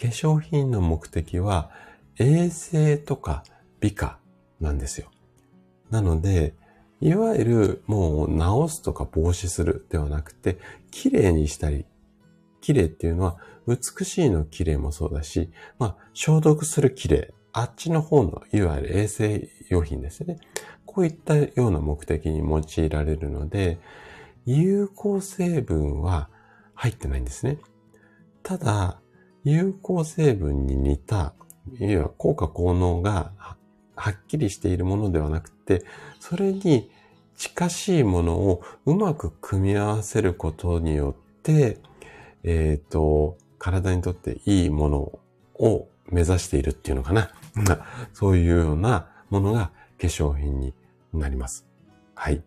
[0.00, 1.70] 化粧品の目的は
[2.18, 3.42] 衛生とか
[3.80, 4.18] 美化
[4.60, 5.10] なんですよ。
[5.90, 6.54] なので、
[7.00, 10.58] いわゆるもう治すとか防止するではなくて、
[10.90, 11.86] 綺麗にしたり、
[12.60, 20.38] 綺麗っていうのは美しいの綺麗もそうだし、まあ消毒する綺麗あっちの方の、いわゆる衛生用品ですね。
[20.86, 23.78] こういったような目的に用いられるので、
[24.46, 26.30] 有効成分は
[26.74, 27.58] 入ってないんですね。
[28.42, 29.00] ただ、
[29.44, 31.34] 有効成分に似た、
[31.78, 33.32] いわゆる効果効能が
[33.96, 35.84] はっきりしているものではなくて、
[36.20, 36.90] それに
[37.36, 41.78] 近しいものをうまく組み合わせることによって、
[42.44, 44.98] えっ、ー、と、体にとっていいもの
[45.54, 47.30] を目指しているっていうのかな。
[48.12, 50.74] そういうようなものが化粧品に
[51.12, 51.66] なります。
[52.14, 52.42] はい。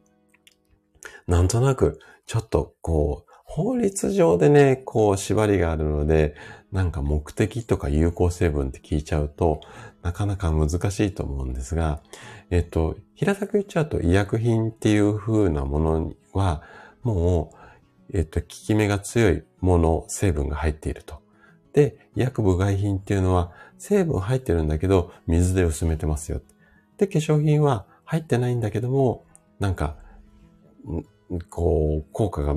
[1.28, 6.36] なんとなく、ちょっとこう、法律上でね、こう縛りがあるので、
[6.72, 9.60] なんか目的とか有効成分って聞いちゃうと、
[10.04, 12.02] なかなか難しいと思うんですが、
[12.50, 16.64] えっと、平たく言っちゃうと医薬品っていう風なものは、
[17.04, 17.61] もう、
[18.14, 21.22] えっと、効き目が強いもの、成分が入っていると。
[21.74, 26.42] で、薬部外品っていうのは、成分入ってるんだけど、水で薄めてますよ。
[26.98, 29.26] で、化粧品は入ってないんだけども、
[29.60, 29.96] なんか、
[31.50, 32.56] こう、効果が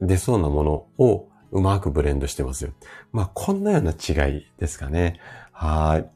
[0.00, 2.72] 出そうなものをうまくブレンドしてますよ。
[3.12, 5.20] まあ、こんなような違いですかね。
[5.52, 6.10] はい。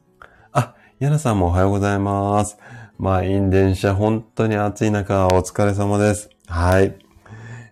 [0.51, 2.57] あ、ヤナさんもおはようございます。
[2.97, 6.29] 満員電車、本当に暑い中、お疲れ様です。
[6.47, 7.08] はい。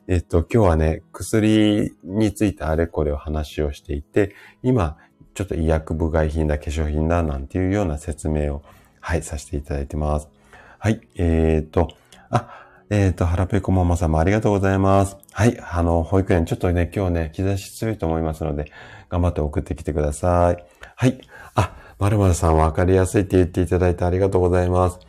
[0.09, 4.95] えっと、今日はね、薬についてあれこれを話をしていて、今、
[5.33, 8.63] ちょっと医薬部外品だ、化粧品だ、なんていうような説明を、
[9.01, 10.29] はい、させていただいてます。
[10.79, 11.89] はい、えー、っと、
[12.29, 15.17] あ、えっ、ー、と、腹ペコママさんもありがとうございます。
[15.33, 15.59] はい。
[15.59, 18.71] あの、保育園、ちょっとね、今日ね、日差し強いと思いますので、
[19.09, 20.63] 頑張って送ってきてください。
[20.95, 21.19] はい。
[21.53, 24.99] あ、まるまるさんわかりやすいって言っていただいてありがとうございます。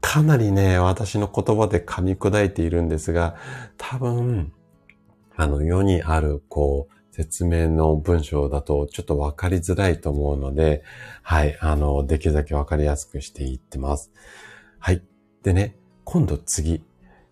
[0.00, 3.36] かなりね、私の言葉で噛み砕いているんですが、
[3.76, 4.52] 多分、
[5.36, 10.82] あの、世にある、こう、説明の文章だとちょっとわかりづらいと思うので、
[11.22, 14.10] はい、あの、できるだけわかりやすくしていってます。
[14.80, 15.02] はい。
[15.44, 16.82] でね、今度次、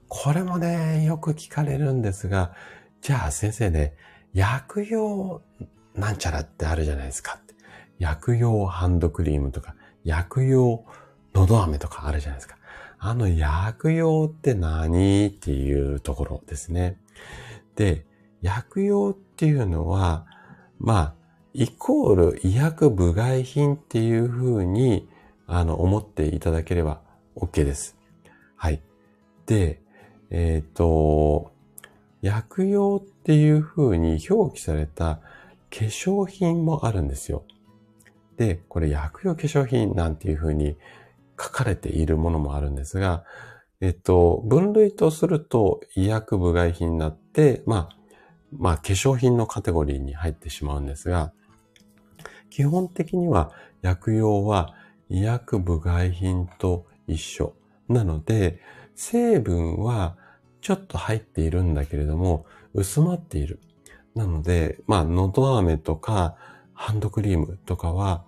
[0.07, 2.55] これもね、よく聞かれるんですが、
[3.01, 3.95] じゃあ先生ね、
[4.35, 5.43] 薬用
[5.95, 7.41] なんちゃらってあるじゃないですか。
[8.01, 10.85] 薬用ハンドクリームとか、薬用
[11.35, 12.57] 喉飴とかあるじゃないですか。
[12.99, 16.99] あの薬用って何っていうところですね。
[17.77, 18.05] で、
[18.43, 20.27] 薬用っていうのは、
[20.79, 21.15] まあ、
[21.53, 25.09] イコール医薬部外品っていうふうに、
[25.47, 27.01] あの、思っていただければ
[27.37, 27.97] OK です。
[28.57, 28.81] はい。
[29.47, 29.83] で、
[30.31, 31.53] えっ、ー、と、
[32.23, 35.21] 薬用っていう風に表記された化
[35.71, 37.45] 粧品もあるんですよ。
[38.41, 40.79] で、これ薬用化粧品なんていう風に
[41.39, 43.23] 書かれているものもあるんですが、
[43.83, 47.97] えっと、分類とすると医薬部外品になって、まあ、
[48.51, 51.35] まあ、化粧品のカテゴリーに入ってしまうんですが、
[52.49, 54.75] 基本的には薬用は
[55.11, 57.53] 医薬部外品と一緒。
[57.91, 58.59] なので、
[58.95, 60.17] 成分は
[60.63, 63.61] ちょっと入っているんだけれども、薄まっている。
[64.15, 66.37] なので、まあ、喉飴とか、
[66.81, 68.25] ハンドクリームとかは、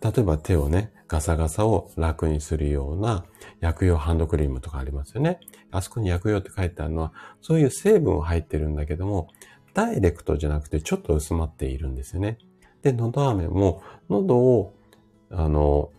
[0.00, 3.24] 例えば手をね、ガサガサを楽にするような
[3.58, 5.40] 薬用ハンドクリームとかありますよね。
[5.72, 9.26] あそこに薬用って書いてあるのは、そういう成分は入ってるんだけども、
[9.74, 12.38] ダイレクトじゃなくてちょっと薄まっているんですよね。
[12.82, 14.72] で、喉飴も喉を、
[15.32, 15.90] あの、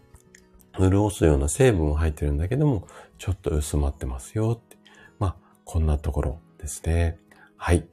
[0.80, 4.78] 潤すような成分は入ってるんだけども、ちょっと薄まってますよって。
[5.20, 7.17] まあ、こんなところですね。
[7.58, 7.86] はい。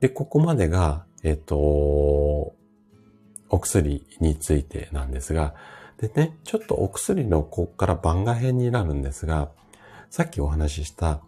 [0.00, 2.54] で、ここまでが、えっ、と、
[3.48, 5.54] お薬についてなんですが、
[5.98, 9.50] でね、ちょっとお薬のここから番外編になるんですが、
[10.10, 11.20] さっきお話しした、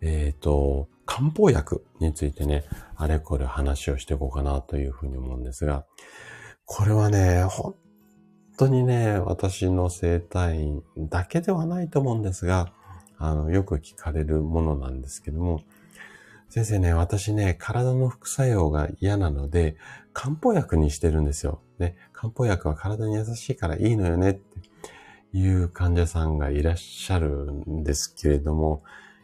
[0.00, 2.64] えっ、ー、と、漢方薬についてね、
[2.96, 5.84] あれこれ話をしていこうかなというふうに思うんですが、
[6.66, 7.74] これはね、本
[8.56, 12.72] 当にね、私の生体院だけではないと思うんですが、
[13.18, 15.62] あの、よく聞かれるものなんですけども、
[16.50, 19.76] 先生ね、私ね、体の副作用が嫌なので、
[20.12, 21.60] 漢方薬にしてるんですよ。
[21.78, 24.40] ね、漢方薬は体に優しいからいいのよねって
[25.32, 28.82] いう患者さんがいらっしゃるんですけれども、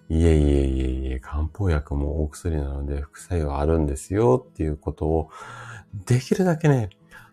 [0.09, 5.31] いえいえいえいえ、漢方薬もお薬なので副作用あるんですよっていうことを、
[6.07, 6.91] できるだけね、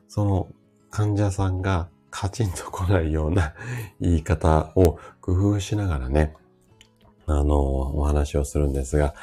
[0.08, 0.48] その
[0.90, 3.54] 患者さんがカチンと来ないような
[4.02, 6.34] 言い方を工夫しながらね、
[7.28, 9.14] あの、お話をするんですが、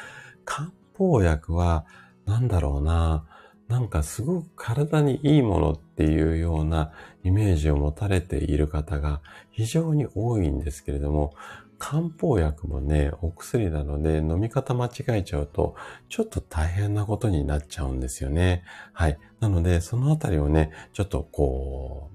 [0.51, 1.87] 漢方薬は、
[2.27, 3.25] なんだろうな、
[3.69, 6.91] なんかすごく体にいいものっていうような
[7.23, 11.35] イメージを持たれている方が非常に多いんですけれども、
[11.79, 15.77] 漢方薬もね、お薬なので飲み方間違えちゃうと、
[16.09, 18.65] ちょっと大変なことになっちゃうんですよね。
[18.93, 19.19] はい。
[19.39, 22.11] なので、そのあたりをね、ちょっとこ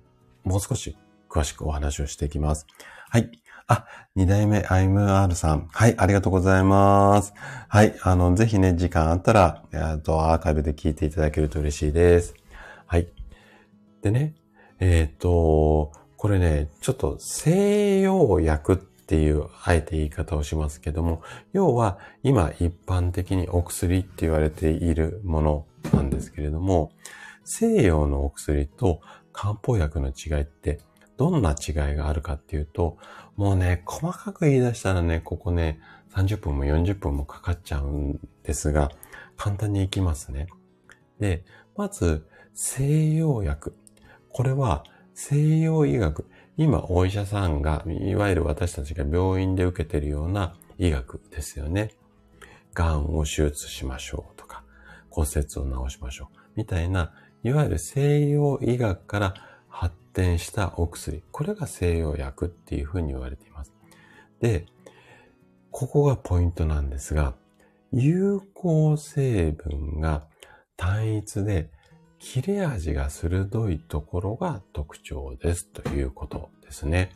[0.45, 0.97] う、もう少し
[1.29, 2.67] 詳しくお話をしていきます。
[3.09, 3.31] はい。
[3.67, 5.67] あ、二代目 IMR さん。
[5.71, 7.33] はい、ありがとうございます。
[7.67, 12.35] はい、あの、ぜひね、時間あったら、えっと、アーカイブで聞いていただけると嬉しいです。
[12.85, 13.07] はい。
[14.03, 14.35] でね、
[14.79, 26.91] えっ、と、これね、ちょっと西洋薬っていう、あえて言い方をしますけども、要は今一般的にお薬って言われているものなんですけれども、
[27.43, 29.01] 西洋のお薬と
[29.33, 30.81] 漢方薬の違いって
[31.17, 32.97] どんな違いがあるかっていうと、
[33.35, 35.79] もうね、細かく言い出したらね、ここね、
[36.13, 38.91] 30分も40分もかかっちゃうんですが、
[39.35, 40.47] 簡単にいきますね。
[41.19, 41.43] で、
[41.75, 43.75] まず、西洋薬。
[44.29, 46.25] これは西洋医学。
[46.57, 51.91] 今、お医者さんが、いわゆる私たちが病院で受けているような医学ですよね。
[52.73, 54.63] 癌を手術しましょうとか、
[55.09, 56.37] 骨折を治しましょう。
[56.55, 57.11] みたいな、
[57.43, 59.33] いわゆる西洋医学から
[59.77, 61.21] 発展したお薬。
[61.33, 63.73] これが西洋薬っていうふうに言われています。
[64.39, 64.65] で、
[65.69, 67.35] ここがポイントなんですが、
[67.91, 70.27] 有効成分が
[70.77, 71.69] 単一で
[72.19, 77.11] 切れ味が鋭いところが特徴ですということですね。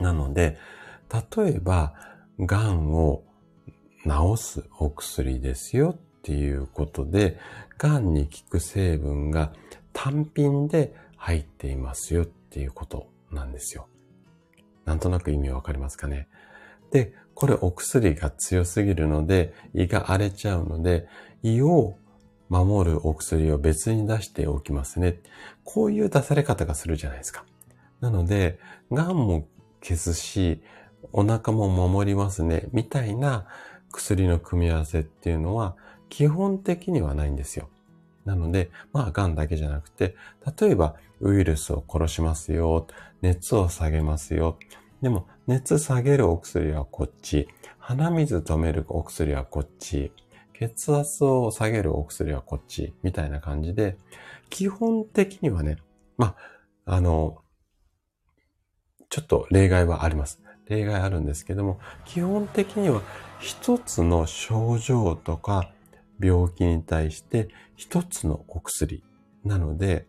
[0.00, 0.56] なので、
[1.36, 1.92] 例えば、
[2.38, 3.24] 癌を
[4.04, 7.38] 治すお薬ですよっていうことで、
[7.76, 9.52] 癌に効く成分が
[9.92, 13.88] 単品で入っていますよっていうことなんですよ。
[14.86, 16.28] なんとなく意味わかりますかね。
[16.90, 21.06] で、これお薬が強すぎるので、胃が荒れちゃうので、
[21.42, 21.96] 胃を
[22.48, 25.20] 守るお薬を別に出しておきますね。
[25.64, 27.44] こういう出され方がするじゃないですか。
[28.00, 28.58] なので、
[28.90, 29.46] 癌も
[29.82, 30.62] 消すし、
[31.12, 33.46] お腹も守りますね、みたいな
[33.92, 35.76] 薬の組み合わせっていうのは、
[36.08, 37.68] 基本的にはないんですよ。
[38.24, 40.16] なので、まあ、癌だけじゃなくて、
[40.60, 42.86] 例えば、ウイルスを殺しますよ、
[43.22, 44.58] 熱を下げますよ。
[45.02, 47.48] でも、熱下げるお薬はこっち、
[47.78, 50.12] 鼻水止めるお薬はこっち、
[50.52, 53.96] 血圧を下げるお薬はこっち、みたいな感じで、
[54.50, 55.76] 基本的にはね、
[56.16, 56.36] ま
[56.84, 57.38] あ、あの、
[59.08, 60.42] ちょっと例外はあります。
[60.66, 63.02] 例外あるんですけども、基本的には
[63.40, 65.72] 一つの症状とか
[66.20, 69.02] 病気に対して一つのお薬
[69.44, 70.06] なので、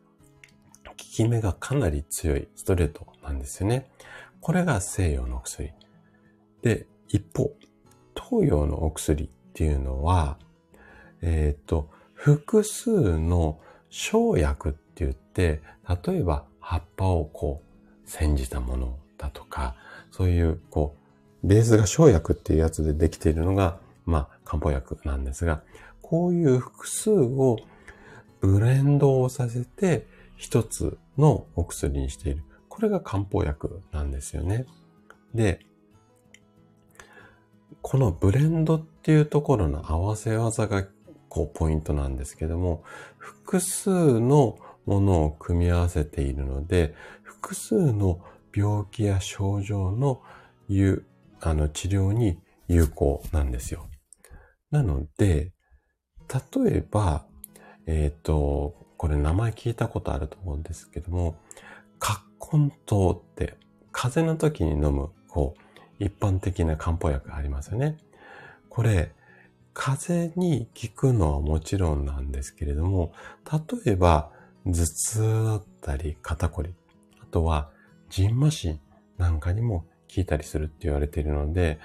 [0.99, 3.89] 効き目がかなり強いストレートなんですよね。
[4.41, 5.71] これが西洋のお薬。
[6.61, 7.53] で、一方、
[8.13, 10.37] 東洋のお薬っていうのは、
[11.21, 15.61] えっ、ー、と、複数の生薬って言って、
[16.05, 19.75] 例えば葉っぱをこう、煎じたものだとか、
[20.11, 20.97] そういう、こ
[21.43, 25.61] う、ベースが生薬っていうやつでできているのが、まあ、漢方薬なんですが、
[26.01, 27.57] こういう複数を
[28.41, 30.07] ブレンドをさせて
[30.39, 32.43] 一つのお薬にしている。
[32.69, 34.65] これが漢方薬なんですよね。
[35.35, 35.59] で、
[37.81, 40.85] このブレンドっていうところの合わせ技が
[41.27, 42.83] こうポイントなんですけども、
[43.17, 43.89] 複数
[44.21, 48.21] のものを組み合わせているので、複数の
[48.55, 50.21] 病気や症状の
[50.69, 51.03] 治
[51.89, 53.89] 療に有効なんですよ。
[54.71, 55.51] なので、
[56.55, 57.25] 例えば、
[57.85, 61.37] えっ、ー、と、これ名前聞いたことあると思うんですけども、
[61.99, 63.55] 葛根湯って、
[63.93, 67.95] 風邪の時に飲む、こう、一般的な漢方薬ありますよね。
[68.67, 69.13] これ、
[69.73, 73.13] 風邪に効くのはもちろんなんですけれども、
[73.85, 74.33] 例えば、
[74.65, 76.75] 頭痛だったり、肩こり、
[77.21, 77.71] あとは、
[78.09, 78.81] ジンマシン
[79.17, 81.79] なんかにも効いたりするって言われているので、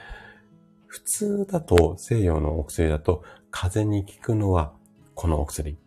[0.89, 4.73] 普通だと、西洋のお薬だと、風邪に効くのは
[5.15, 5.79] このお薬。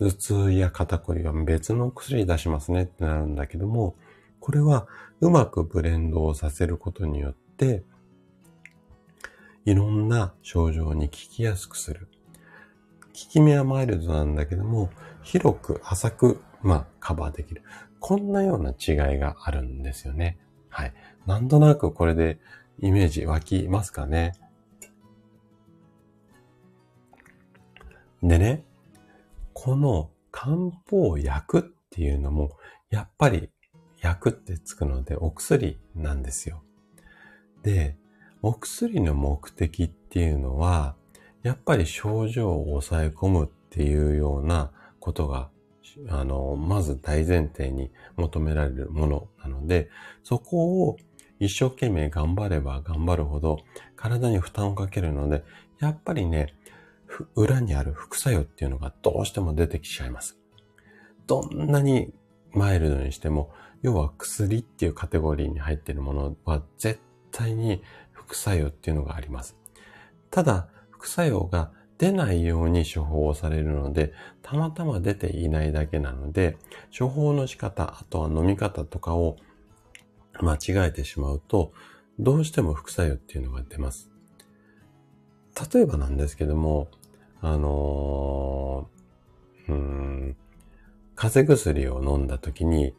[0.00, 3.96] 頭痛や肩こりは別の薬出しますねってなるんだけども、
[4.40, 4.86] これは
[5.20, 7.82] うまくブレンドをさせることによって、
[9.64, 12.08] いろんな症状に効きやすくする。
[13.02, 14.90] 効き目はマイルドなんだけども、
[15.22, 17.62] 広く浅く、まあ、カバーできる。
[18.00, 20.38] こんなような違いがあるんですよね。
[20.68, 20.94] はい。
[21.26, 22.38] なんとなくこれで
[22.78, 24.32] イメージ湧きますかね。
[28.22, 28.64] でね、
[29.60, 30.56] この漢
[30.88, 32.52] 方薬っていうのも、
[32.90, 33.50] やっぱり
[34.00, 36.62] 薬ってつくのでお薬なんですよ。
[37.64, 37.96] で、
[38.40, 40.94] お薬の目的っていうのは、
[41.42, 45.50] やっぱり症状を抑え込むっていうようなことが
[46.08, 49.90] あの、まず大前提に求められるものなので、
[50.22, 50.96] そこを
[51.40, 53.58] 一生懸命頑張れば頑張るほど
[53.96, 55.42] 体に負担をかけるので、
[55.80, 56.54] やっぱりね、
[57.34, 60.38] 裏にある副作用っていうのがどうしても出てきちゃいます。
[61.26, 62.12] どんなに
[62.52, 63.50] マイルドにしても、
[63.82, 67.00] 要は薬っていうカテゴリーに入っているものは絶
[67.30, 67.82] 対に
[68.12, 69.56] 副作用っていうのがあります。
[70.30, 76.56] ただ、副作用が出ないように処方されるので、たまたま出ていないだけなので、
[76.96, 79.36] 処方の仕方、あとは飲み方とかを
[80.40, 81.72] 間違えてしまうと、
[82.18, 84.07] どうしても副作用っていうのが出ます。
[85.72, 86.88] 例えばなんですけども、
[87.40, 90.36] あのー、うん、
[91.14, 92.94] 風邪薬を飲んだ時に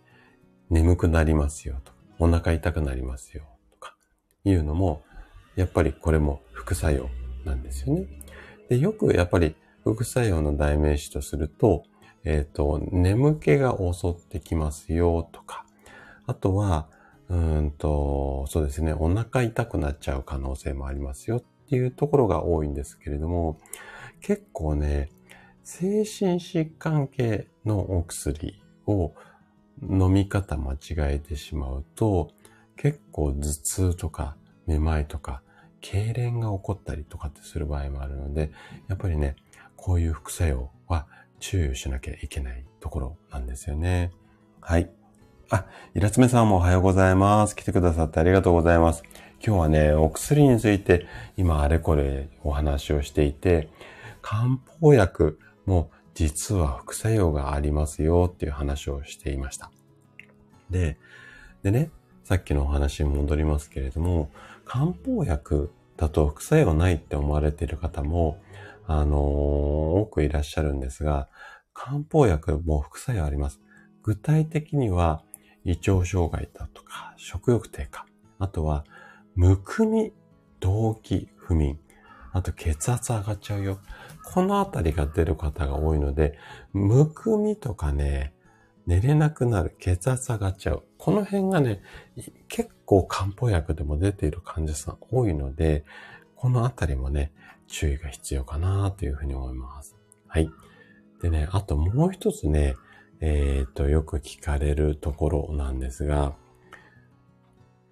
[0.69, 3.95] 眠くなりますよとか、お腹痛くなりますよとか
[4.43, 5.03] いうのも、
[5.55, 7.09] やっぱりこれも副作用
[7.45, 8.07] なんですよね。
[8.69, 11.83] で、よくやっぱり副作用の代名詞とすると、
[12.23, 15.65] えっ、ー、と、眠気が襲ってきますよとか、
[16.27, 16.87] あとは、
[17.29, 23.59] うんと、そうですね、お腹痛くなっちゃう可能性もありますよっていうところが多いんですけれども、
[24.21, 25.11] 結構ね、
[25.63, 29.13] 精神疾患系のお薬を
[29.83, 30.77] 飲み方間違
[31.13, 32.31] えてしまうと、
[32.75, 35.43] 結構頭痛とかめまいとか、
[35.79, 38.51] 痙攣が起こったりとかってする場合もあるので、
[38.87, 39.35] やっぱりね、
[39.75, 41.05] こういう副作用は
[41.39, 44.11] 注意しなきゃいけないところなんですよね。
[44.59, 44.89] はい。
[45.51, 47.55] あ、イラツメさんもおはようございます。
[47.55, 49.03] 来てくださってありがとうございます。
[49.45, 51.05] 今日はね、お薬について
[51.37, 53.69] 今あれこれお話をしていて、
[54.21, 59.71] 漢方薬も実は副作用がありますよっていう話をしていました。
[60.69, 60.97] で、
[61.63, 61.89] でね、
[62.25, 64.29] さっきのお話に戻りますけれども、
[64.65, 68.41] 漢方薬だと副作用ないって思われている方も、
[68.87, 71.29] あのー、多くいらっしゃるんですが、
[71.73, 73.61] 漢方薬も副作用あります。
[74.03, 75.23] 具体的には、
[75.63, 78.05] 胃腸障害だとか、食欲低下、
[78.37, 78.83] あとは、
[79.39, 80.11] むくみ、
[80.59, 81.79] 動悸、不眠、
[82.33, 83.79] あと血圧上がっちゃうよ。
[84.25, 86.37] このあたりが出る方が多いので、
[86.73, 88.33] むくみとかね、
[88.85, 90.83] 寝れなくなる、血圧上がっちゃう。
[90.97, 91.81] この辺がね、
[92.49, 95.85] 結構漢方薬でも出ている患者さん多いので、
[96.35, 97.31] このあたりもね、
[97.69, 99.95] 注意が必要かなというふうに思います。
[100.27, 100.51] はい。
[101.21, 102.75] でね、あともう一つね、
[103.21, 106.33] えっ、ー、と、よく聞かれるところなんですが、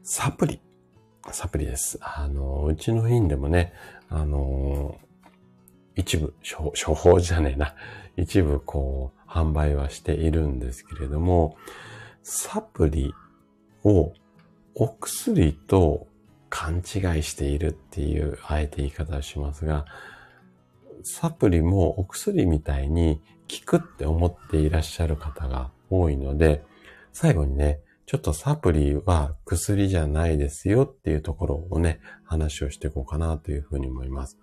[0.04, 0.60] サプリ。
[1.32, 2.00] サプリです。
[2.02, 3.74] あの、うちの院でもね、
[4.10, 4.98] あの、
[5.96, 7.76] 一部、処方じゃねえな。
[8.16, 11.58] 一部、こう、販売はしているんですけれども、
[12.24, 13.14] サプリ
[13.84, 14.14] を
[14.76, 16.08] お薬と
[16.50, 16.84] 勘違い
[17.24, 19.86] しているっていう、あえて言い方をしますが、
[21.04, 23.22] サプリもお薬みたいに
[23.66, 26.64] 効くって思っていらっしゃる方が多いので、
[27.12, 34.38] 最後にね、ちょっとサプリは薬じゃないですよっていうところをね、話をしていこうかなというふうに思います。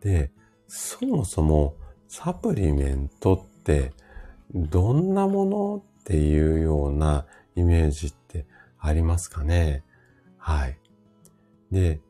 [0.00, 0.32] で、
[0.66, 1.76] そもそも
[2.08, 3.92] サプリメントって
[4.52, 8.44] どんなものっていうようなイメージって
[8.80, 9.84] ありますかね？
[10.36, 10.76] はい。
[11.70, 12.00] で、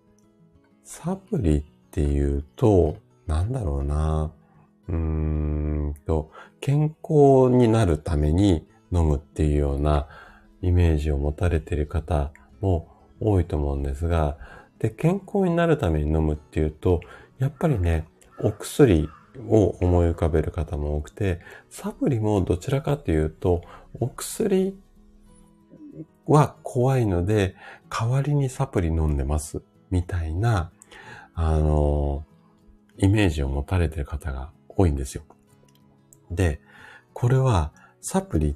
[0.82, 4.32] サプリっていうと、なんだろうな。
[4.89, 6.30] うーんと、
[6.61, 10.07] 健康になるために飲むっていうような
[10.62, 12.88] イメージを持たれている方も
[13.20, 14.38] 多いと思うんですが、
[14.78, 17.01] で、健康になるために飲むっていうと、
[17.38, 18.07] やっぱりね、
[18.40, 19.09] お薬
[19.49, 21.40] を思い浮かべる方も多くて、
[21.70, 23.62] サプリもどちらかというと、
[24.01, 24.78] お薬
[26.26, 27.57] は怖いので、
[27.88, 30.70] 代わりにサプリ飲んでます、みたいな、
[31.34, 32.24] あの、
[32.97, 35.22] イメージを持たれてる方が多いんですよ。
[36.30, 36.61] で、
[37.12, 38.55] これはサプリっ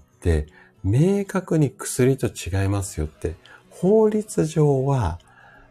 [0.84, 3.34] 明確に薬と違いますよって、
[3.70, 5.18] 法律上は、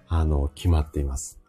[0.07, 1.39] あの、決まっています。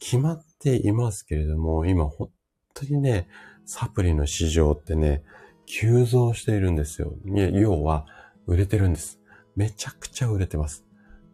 [0.00, 2.30] 決まっていますけれども、今本
[2.74, 3.28] 当にね、
[3.64, 5.22] サプリの市場ってね、
[5.66, 7.14] 急増しているんですよ。
[7.24, 8.06] 要は、
[8.46, 9.20] 売れてるんです。
[9.56, 10.84] めちゃくちゃ売れてます。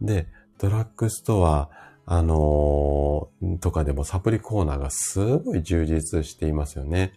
[0.01, 0.27] で、
[0.57, 1.69] ドラッグストア、
[2.05, 7.13] あのー、とかでもサプリコーナーがすごい充実していますよね。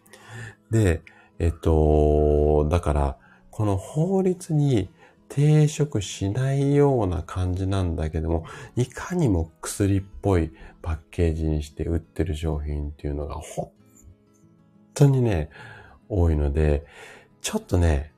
[0.71, 1.03] で、
[1.39, 3.19] えっと、だから、
[3.57, 4.91] この法律に
[5.31, 8.45] 抵触しないような感じなんだけども、
[8.77, 10.53] いかにも薬っぽい
[10.83, 13.71] パッケージにして売ってる商品っていうのが本
[14.93, 15.49] 当にね、
[16.11, 16.85] 多いので、
[17.41, 18.13] ちょっとね、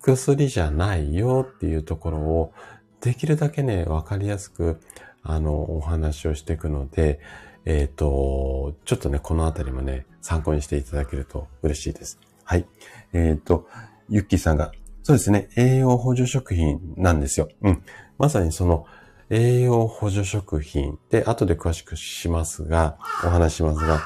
[0.00, 2.52] 薬じゃないよっていうところを
[3.00, 4.80] できるだけね、わかりやすく、
[5.24, 7.18] あの、お話をしていくので、
[7.64, 12.20] えっ、ー、と、ちょっとね、このあたりもね、参考にしていただけると嬉しいです。
[12.44, 12.66] はい。
[13.12, 13.66] えっ、ー、と、
[14.08, 17.48] ゆっきーさんが、そうですね、栄養補助食品なんですよ。
[17.62, 17.82] うん。
[18.18, 18.86] まさにその、
[19.30, 24.00] 栄養補助食品で、後で詳しくしますが、お話しますが、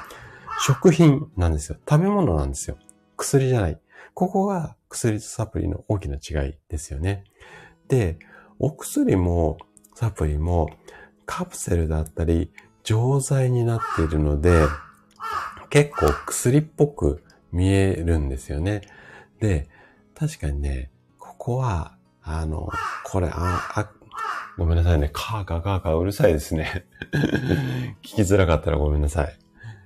[0.64, 1.78] 食品なんですよ。
[1.88, 2.76] 食べ物なんですよ。
[3.16, 3.80] 薬じゃない。
[4.14, 7.24] ここが薬とサプリの大きな違いですよね。
[7.88, 8.18] で、
[8.58, 9.58] お薬も
[9.94, 10.68] サプリも
[11.26, 12.50] カプセルだったり
[12.82, 14.66] 錠剤になっているので、
[15.70, 17.22] 結構薬っぽく
[17.52, 18.82] 見えるんですよね。
[19.40, 19.68] で、
[20.18, 22.68] 確かにね、ここは、あの、
[23.04, 23.92] これ、あ、あ、
[24.58, 25.10] ごめんなさいね。
[25.12, 26.84] カーカーカーカーうるさいですね。
[28.02, 29.38] 聞きづらかったらごめんなさい。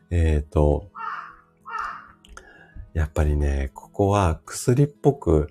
[0.09, 0.91] えっ、ー、と、
[2.95, 5.51] やっぱりね、ここは薬っぽく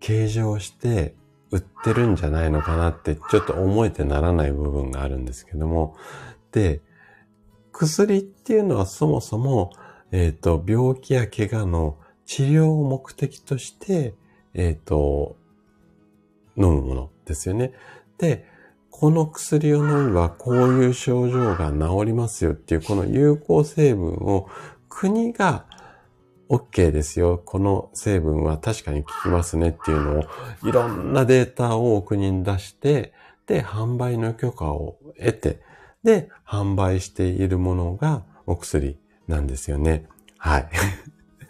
[0.00, 1.14] 形状して
[1.50, 5.96] 売ってるんじゃないのかなってちょっと思えてならない部分があるんですけども、
[6.52, 6.82] で、
[7.72, 9.72] 薬っていうのはそもそも、
[10.12, 14.14] えっ、ー、と、病気や怪我の治療を目的として、
[14.54, 15.36] えっ、ー、と、
[16.56, 17.72] 飲むものですよね。
[18.18, 18.46] で、
[18.90, 24.48] この薬を飲めばこういう症状が治りますよっていうこの有効成分を
[24.88, 25.66] 国が
[26.48, 27.40] OK ですよ。
[27.44, 30.24] この成分は確かに効きますねっていうのを
[30.64, 33.12] いろんなデータを国に出して、
[33.46, 35.60] で、販売の許可を得て、
[36.02, 38.98] で、販売しているものがお薬
[39.28, 40.06] なんですよね。
[40.38, 40.68] はい。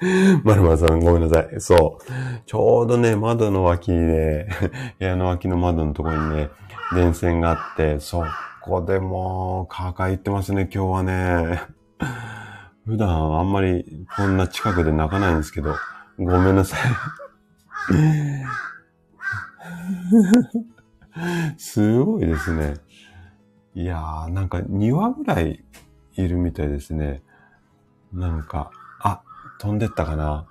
[0.44, 1.60] まるまるさんごめんなさい。
[1.60, 2.04] そう。
[2.46, 4.48] ちょうどね、窓の脇で、
[4.98, 6.50] 部屋の脇の窓のところにね、
[6.94, 8.24] 電線があって、そ
[8.62, 11.62] こでもう、カーカー言ってますね、今日はね。
[12.86, 15.74] 普段あんまりこんな近くで泣かないんですけど、
[16.18, 16.80] ごめんなさい。
[21.56, 22.74] すごいですね。
[23.74, 25.64] いやー、なんか2羽ぐらい
[26.14, 27.22] いるみたいですね。
[28.12, 28.70] なんか、
[29.58, 30.46] 飛んでったかな？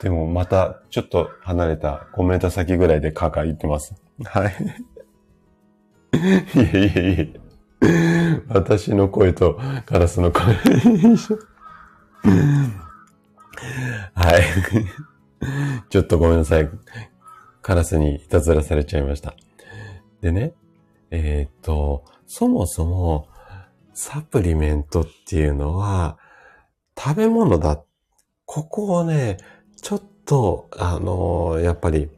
[0.00, 3.94] でもまたちょっと離れた5メーター先ぐらいでカーカー言ってます。
[4.24, 4.54] はい。
[6.14, 6.18] い
[6.56, 7.40] えいえいえ。
[8.48, 10.54] 私の声とカラスの声。
[14.14, 14.42] はい。
[15.88, 16.68] ちょっとごめんなさい。
[17.62, 19.34] カラスにいたずらされちゃいました。
[20.20, 20.54] でね、
[21.10, 23.28] えー、っと、そもそも
[23.92, 26.18] サプリメントっていうのは
[26.98, 27.82] 食べ物だ。
[28.46, 29.38] ここをね、
[29.80, 32.08] ちょっと、あのやっぱり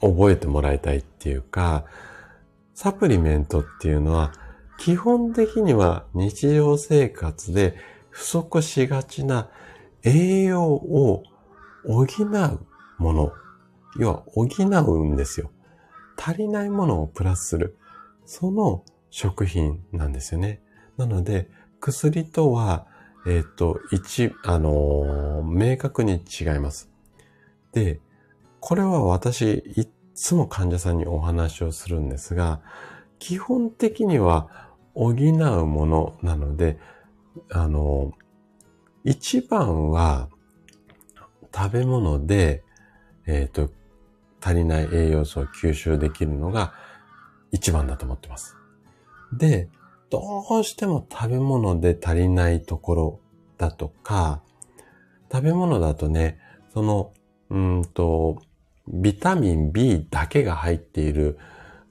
[0.00, 1.84] 覚えてもらいたいっていうか、
[2.74, 4.32] サプリメントっていうのは、
[4.78, 7.76] 基本的には日常生活で
[8.10, 9.48] 不足しがちな
[10.02, 11.22] 栄養を
[11.86, 12.66] 補う
[12.98, 13.32] もの。
[13.98, 15.50] 要は補うんですよ。
[16.18, 17.78] 足りないものをプラスする。
[18.26, 20.62] その食品なんですよね。
[20.96, 21.48] なので、
[21.80, 22.86] 薬とは、
[23.26, 26.88] えっ、ー、と、一、あのー、明確に違います。
[27.72, 28.00] で、
[28.60, 32.60] これは私、いつも患者さんにお話をするんですが、
[33.18, 36.78] 基本的には補うものなので、
[37.50, 38.12] あの、
[39.04, 40.28] 一番は
[41.54, 42.62] 食べ物で、
[43.26, 43.70] えっ、と、
[44.40, 46.74] 足りない栄養素を吸収できるのが
[47.50, 48.56] 一番だと思ってます。
[49.32, 49.68] で、
[50.10, 53.20] どうしても食べ物で足りないところ
[53.58, 54.42] だとか、
[55.32, 56.38] 食べ物だとね、
[56.72, 57.12] その、
[57.50, 58.42] うんと、
[58.88, 61.38] ビタミン B だけが入っている、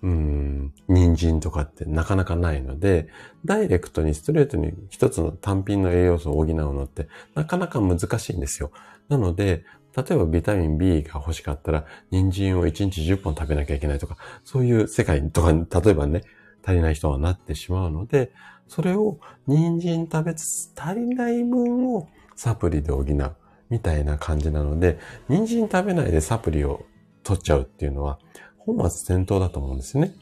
[0.01, 3.07] うん、人参とかってなかなかないので、
[3.43, 8.71] ダイレクトにストレートに一つの単品の栄養素を補うのってなかなか難しいんですよ。
[9.09, 9.63] なので、
[9.95, 16.23] 例えばビタミン B が欲しかったら、人参を1日10本食べなきゃいけないとか、そういう世界とか、例えばね、
[16.65, 18.31] 足りない人はなってしまうので、
[18.67, 23.35] それを人参食べつつ足りない分をサプリで補う。
[23.69, 26.85] みたいな感じなので、人参食べないでサプリを
[27.23, 28.19] 取っちゃうっていうのは、
[28.57, 30.13] 本末転倒だと思うんですね。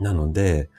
[0.00, 0.70] なので、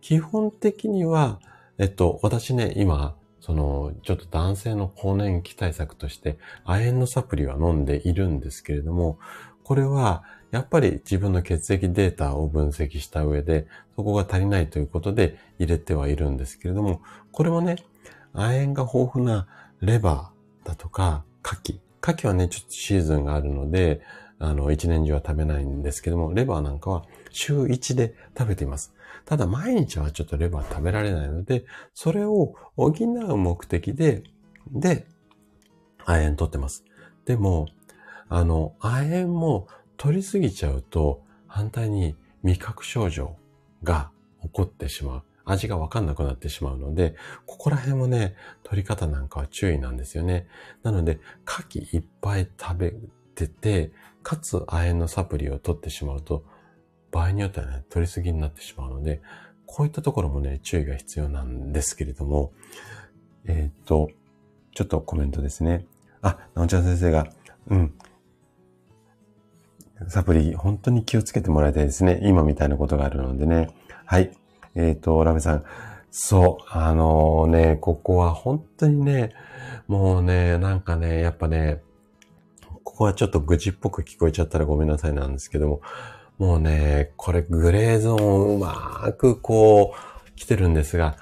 [0.00, 1.40] 基本的には、
[1.78, 9.18] えっと、私ね、今、その、ちょっと男性の更年期対策として、亜鉛のサプリは飲んでいるんですけれども、
[9.62, 10.24] これは、
[10.54, 17.02] やっぱり自分の血液データを分析した上で、そこが足りないということで入れてはいるんですけれども、
[17.32, 17.74] これもね、
[18.34, 19.48] 亜鉛が豊富な
[19.80, 21.80] レバーだとか、牡蠣。
[22.00, 24.00] 牡蠣はね、ちょっとシーズンがあるので、
[24.38, 28.94] あの、一年中は食べないんですけども、レバーなんかは週1で食べています。
[29.24, 34.22] ただ毎日はちょっとレバー食べられないので、それを補う目的で、
[34.70, 35.04] で、
[36.04, 36.84] 亜鉛取ってます。
[37.24, 37.66] でも、
[38.28, 43.36] あの、亜鉛も取りすぎちゃうと、反対に味覚症状
[43.82, 44.10] が
[44.42, 45.22] 起こってしまう。
[45.44, 47.14] 味がわかんなくなってしまうので、
[47.46, 50.46] ここら辺もね、取り方なんかは注意なんですよね。
[50.82, 52.94] なので、牡蠣いっぱい食べ
[53.34, 53.92] てて、
[54.22, 56.44] かつ亜鉛のサプリを取ってしまうと、
[57.10, 59.20] 場合によってはね、取りすぎになってしまうので、
[59.66, 62.52] こういったところもね、注意が必要なんですけれども、
[63.44, 64.10] えっ、と、
[64.74, 65.86] ちょっとコメントですね。
[66.22, 67.28] あ、なおちゃん先生が、
[67.68, 67.94] うん。
[70.08, 72.20] サプリ、本当に気をつけてもらいたいですね。
[72.22, 73.68] 今みたいなことがあるのでね。
[74.06, 74.32] はい。
[74.74, 75.64] えっ、ー、と、ラメさん。
[76.10, 76.64] そう。
[76.70, 79.32] あのー、ね、ここは本当にね、
[79.88, 81.82] もうね、なんかね、やっぱね、
[82.84, 85.80] ここはちょっと愚痴っぽく聞こえちゃったらごめんなさいなんですけども、
[86.38, 91.16] もうね、これグレーゾーンうまくこう、来てるんですが、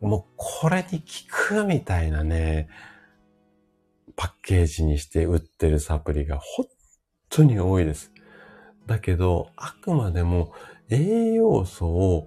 [0.00, 2.68] もうこれに効くみたいなね、
[4.16, 6.66] パッケージにして売ってるサプリが本
[7.28, 8.13] 当に多いです。
[8.86, 10.52] だけど、あくまでも
[10.90, 12.26] 栄養素を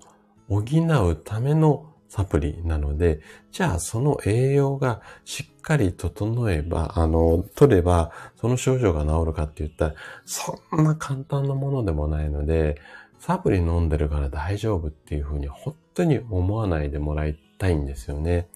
[0.50, 3.20] 補うためのサプリなので、
[3.52, 9.96] じゃあその栄養がしっかり整えば、あの、取れば、その症状が治るかって言ったら、
[10.26, 12.80] そんな簡単なものでもないので、
[13.20, 18.48] サプリ飲んでるから大丈夫っていうふうに本当に思わないでもらいたいんですよね。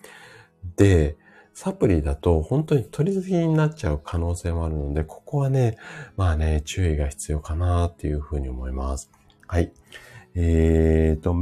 [0.78, 1.18] で、
[1.54, 5.78] サプリだと本当に取りすぎになっちゃう可能性もあるので、ここはね、
[6.18, 9.12] まあね、注意が必要かなっていうふうに思います。
[9.48, 9.72] はい。
[10.34, 11.34] えーと、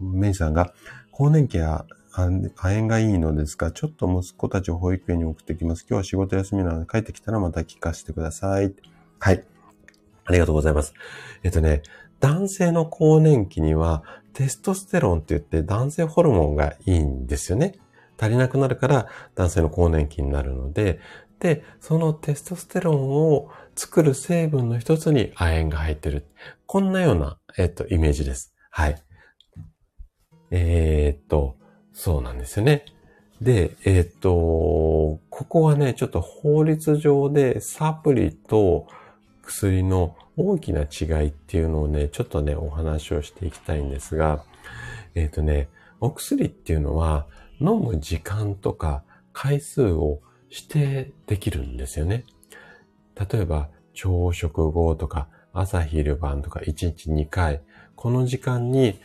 [0.00, 0.74] メイさんが、
[1.10, 5.86] 更年期や亜鉛がいいのですが、ちょっと息子たちを保育園に送ってきます。
[5.88, 8.74] 今日は仕事休みなので帰ってきたらまた聞かせてください。
[9.20, 9.44] はい。
[10.24, 10.94] ありがとうございます。
[11.42, 11.82] えっとね、
[12.20, 17.74] 男性の更年期にはテストステロンって言って男性ホルモンがいいんですよね。
[18.18, 21.00] 足りなくなるから男性の更年期になるので、
[21.40, 26.26] で、そのテストステロンを作る成分の一つに亜鉛が入ってる。
[26.66, 28.54] こんなような、えっと、イメージです。
[28.70, 29.00] はい。
[30.50, 31.56] えー、っと、
[31.92, 32.84] そうなんですよね。
[33.40, 38.86] で、えー、っと、ここはね、ちょっと法律上でサプリと
[39.42, 44.44] 薬の大きな違いっていうのをね、ちょっとね、お話をしていきたいんですが、
[45.14, 45.68] えっとね、
[46.00, 47.26] お薬っていうのは
[47.60, 49.02] 飲む時間とか
[49.32, 52.24] 回数を指定できるんですよね。
[53.30, 57.62] 例えば、朝食後とか朝昼晩とか1日2回、
[57.96, 59.00] この時間に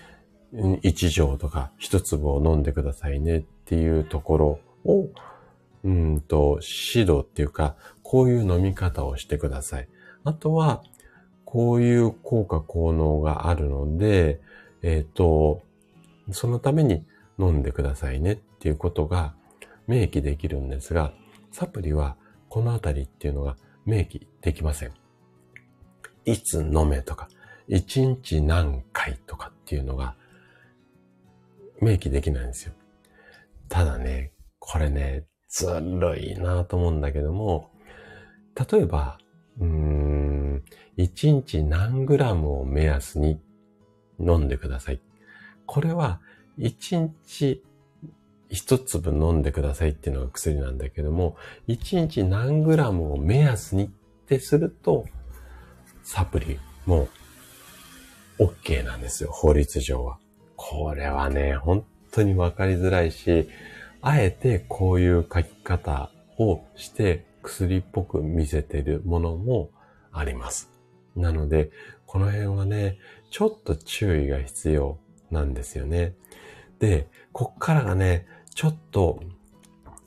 [0.54, 5.10] 1錠とか1粒を飲んでくださいねっていうところを、
[5.84, 9.88] うんと、指導っていうか、こういう飲み方をしてください。
[10.24, 10.84] あとは、
[11.44, 14.40] こういう効果効能があるので、
[14.82, 15.62] えっ、ー、と、
[16.32, 17.04] そのために
[17.40, 19.36] 飲んでくださいねっていうことが
[19.88, 21.14] 明記できるんですが、
[21.52, 22.16] サプリは
[22.50, 24.92] このあたりっていうのが明記できません。
[26.26, 27.28] いつ飲めとか、
[27.68, 30.16] 一日何回とかっていうのが
[31.82, 32.74] 明記できないんですよ。
[33.70, 37.72] ただね、これね、ずるいなと思うんだけども、
[38.72, 39.18] 例えば、
[39.60, 40.64] うーん、
[40.98, 43.40] 1日何グラムを目安に
[44.20, 45.02] 飲んでください。
[45.66, 46.22] これは、
[46.60, 47.64] 1日
[48.54, 51.36] 1粒飲んでくださいっていうのが薬なんだけども、
[51.68, 53.90] 1日何グラムを目安にっ
[54.28, 55.06] てすると、
[56.04, 57.08] サプリも
[58.40, 60.20] OK なんですよ、法律上は。
[60.56, 63.50] これはね、本当にわかりづらいし、
[64.02, 69.72] あえてこういう書き方をして薬っぽく見せてるものも
[70.12, 70.70] あります。
[71.16, 71.72] なので、
[72.06, 73.00] この辺はね、
[73.32, 75.00] ちょっと注意が必要
[75.32, 76.14] なんですよね。
[76.84, 79.22] で、こっからがね、ちょっと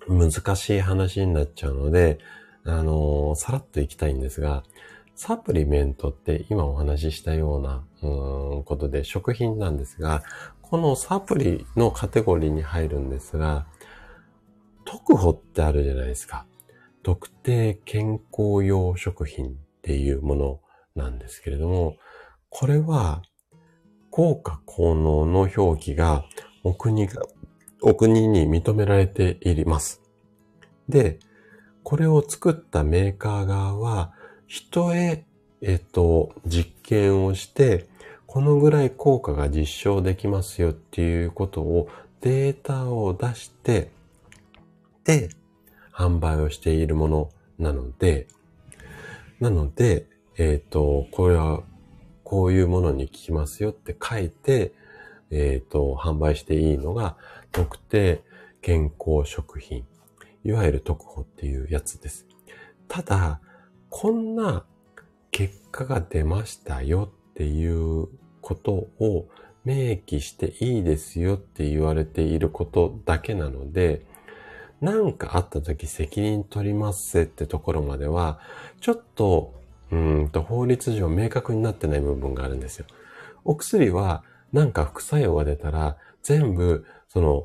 [0.09, 2.19] 難しい話になっちゃうので、
[2.65, 4.63] あのー、さらっといきたいんですが、
[5.15, 10.23] サプリメントって今お話ししたような、うん、ことで食品なんですが、
[10.61, 13.67] このサプリのカテゴリーに入るんですが、
[14.85, 16.45] 特保ってあるじゃないですか。
[17.03, 19.51] 特定健康用食品っ
[19.81, 20.61] ていうもの
[20.95, 21.97] なんですけれども、
[22.51, 23.23] これは
[24.17, 26.25] 効果効能の表記が
[26.67, 27.23] お国が、
[27.81, 30.03] お国に認められています。
[30.89, 31.21] で、
[31.85, 34.13] これを作ったメーカー側は、
[34.49, 35.25] 人へ、
[35.61, 37.87] えっと、実験をして、
[38.27, 41.89] このぐらい効果が実証できますよっていうことを
[42.21, 43.93] データを出して、
[45.05, 45.29] で、
[45.93, 48.27] 販売をしているものなので、
[49.39, 50.07] なので、
[50.37, 51.63] えっ、ー、と、これは
[52.25, 54.73] こういうものに効きますよって書いて、
[55.31, 57.17] えっ、ー、と、販売していいのが
[57.53, 58.23] 特定
[58.63, 59.85] 健康食品。
[60.45, 62.27] いわゆる特保っていうやつです。
[62.89, 63.41] ただ、
[63.91, 64.65] こんな
[65.31, 68.09] 結果が出ましたよっていう
[68.41, 69.29] ことを
[69.65, 74.07] 明記していいですよって言われていることだけなので、
[74.81, 78.39] 何かあった時責任取りますってところまでは、
[78.81, 79.55] ちょっと、
[79.91, 82.87] うんと法律上明確になってない部分があるんですよ。
[83.45, 84.25] お薬は
[84.57, 87.45] なんか副作用が出たら全部その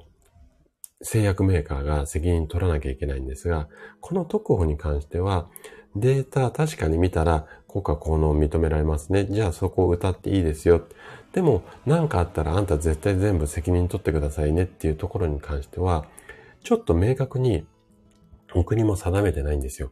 [1.02, 3.68] 製薬メーカーが責任取らなきゃいけないんですが、
[4.00, 5.50] この特保に関しては
[5.94, 9.26] データ確かに見たら効果効能認められますね。
[9.26, 10.88] じゃあそこを歌っていいですよ。
[11.34, 16.06] でも何かあったらあんた絶対全部責任取ってくださいねっていうところに関しては、
[16.64, 17.66] ちょっと明確に
[18.56, 19.92] お国も定めてないんですよ。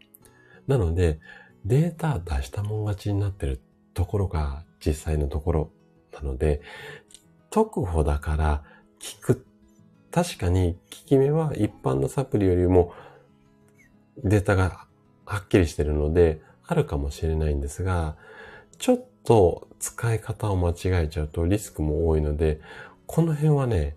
[0.68, 1.20] なので、
[1.66, 3.60] データ出したもん勝ちになってる
[3.94, 5.72] ところが実際のところ
[6.14, 6.62] なので、
[7.50, 8.64] 特保だから
[9.22, 9.46] 効く。
[10.12, 12.94] 確かに効き目は一般のサプリよりも
[14.24, 14.88] データが
[15.26, 18.16] はっきりしてるので、あるかもしれないんですが、
[18.78, 22.60] ちょっと使い方を間違えちゃうとリスクも多いので、
[23.06, 23.96] この辺はね、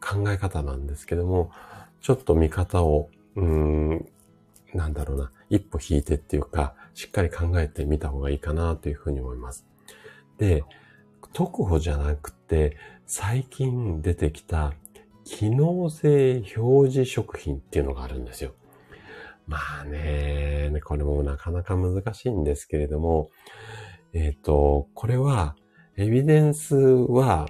[0.00, 1.50] 考え方なんですけども、
[2.00, 4.08] ちょっと見方を、うーん、
[4.74, 9.64] なんだろうな、一歩引いてっていうか、しっかり考えてみた方がいいかなというふうに思います。
[10.36, 10.64] で、
[11.34, 12.76] 特保じゃなくて、
[13.06, 14.72] 最近出てきた
[15.24, 18.54] 機能性表示食品っていうのがあるんですよ。
[19.48, 23.30] まあね、これもなかなか難しいんですけれども、
[24.12, 25.56] えっ、ー、と、これは、
[25.96, 27.48] エビデンスは、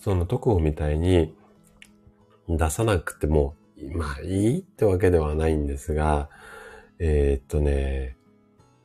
[0.00, 1.32] その特保みたいに
[2.48, 3.54] 出さなくても、
[3.92, 6.28] まあいいってわけではないんですが、
[6.98, 8.16] えー、っとね、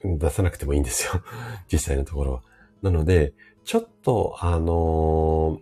[0.04, 1.24] 出さなくてもいいんですよ。
[1.72, 2.42] 実際のところは。
[2.84, 3.34] なので、
[3.66, 5.60] ちょっと、あの、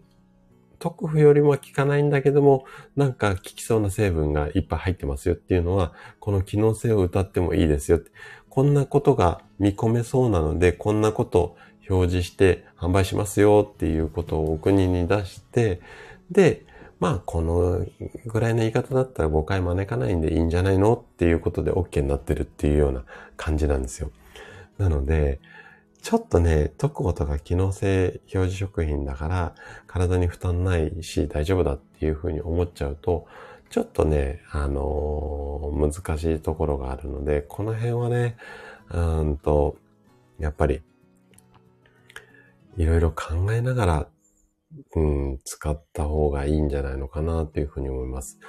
[0.78, 2.66] 特付よりも効かないんだけども、
[2.98, 8.02] なんか効きそうな成分がいっぱい入ってますよっていうのは、この機能性を歌ってもいいですよ。
[8.50, 11.56] こんなことが見込めそうなので、こんなこと
[11.90, 15.80] 表示して販売しますよっていうことをお国に出して、
[16.30, 16.66] で、
[17.00, 17.86] まあ、この
[18.26, 23.04] ぐらいの言い方だったら誤解招かないんでいいんじゃないのっていうことで OK になってるっていうような
[23.38, 24.12] 感じなんですよ。
[24.78, 25.40] なので、
[26.04, 29.56] ちょっとね、特効とか機能性表示食品だから
[29.88, 33.26] 体に負担ないし大丈夫だっていうふうに思っちゃうと、
[33.70, 38.36] ちょっとね、あのー、難しいところがあるので、この辺はね、
[38.92, 39.78] うんと、
[40.40, 40.82] やっぱり、
[42.76, 44.08] いろいろ考えながら、
[44.96, 48.40] うん、使った方がいいんじゃないのかなっていうふうに思います。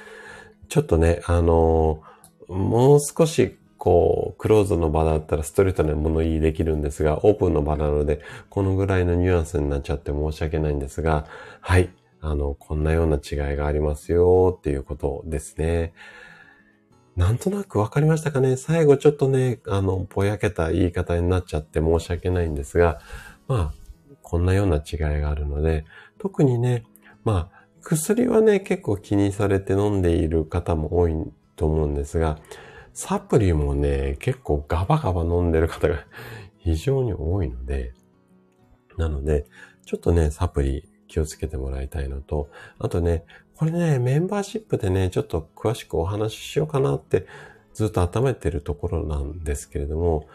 [0.69, 11.27] ちょっとね、あのー、もう少しこう、クローズの場だったらストレートな物言いできるんですが、オープンの場なので、このぐらいのニュアンスになっちゃって申し訳ないんですが、
[11.61, 11.91] はい、
[12.23, 15.93] あの、こんなような違いがありますよっていうことですね。
[17.15, 18.57] なんとなくわかりましたかね？
[18.57, 23.01] 最後ちょっとね、あの、ぼやけた言い方になっちゃって申し訳ないんですが、
[23.49, 25.85] まあ、こんなような違いがあるので、
[26.19, 26.87] 特にね、
[27.23, 31.15] まあ、薬はね、結構気にされて飲んでいる方も多い
[31.57, 32.39] と思うんですが、
[32.95, 36.07] サプリもね、結構ガバガバ飲んでる方が
[36.59, 37.93] 非常に多いので、
[38.97, 39.47] なので、
[39.85, 43.25] ちょっとね、サプリ気をつけてもらいたいのと、あとね、
[43.57, 47.27] これね、メンバーシップでね、ちょっと詳しくお話ししようかなって
[47.73, 50.29] ずっと温めてるところなんですけれども、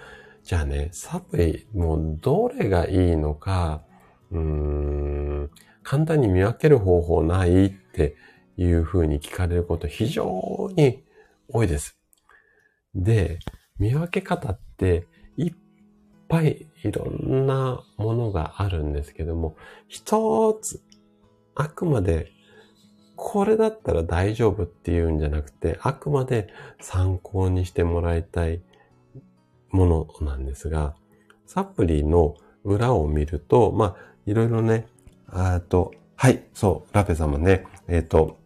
[0.43, 3.83] じゃあね、サプリ、もうどれがいいのか、
[4.31, 5.49] うーん、
[5.83, 8.15] 簡単に見分ける方法ないって
[8.57, 11.03] いうふうに聞かれること非常に
[11.47, 11.98] 多いです。
[13.03, 13.39] で、
[13.77, 15.53] 見分け方っていっ
[16.27, 19.55] ぱいいろんなものがあるんですけども、
[19.87, 20.81] 一つ、
[21.55, 22.31] あくまで
[23.21, 26.47] これだったら大丈夫っていうんじゃなくて、あくまで
[26.79, 28.61] 参考にしてもらいたい
[29.71, 30.95] ものなんですが、
[31.45, 33.95] サプリの裏を見ると、まあ、
[34.25, 34.87] いろいろね、
[35.27, 38.39] あと、はい、そう、ラペ様ね、えっ、ー、と、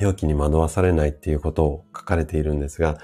[0.00, 2.98] 表記に惑わされないっていうことを書かれているんですが、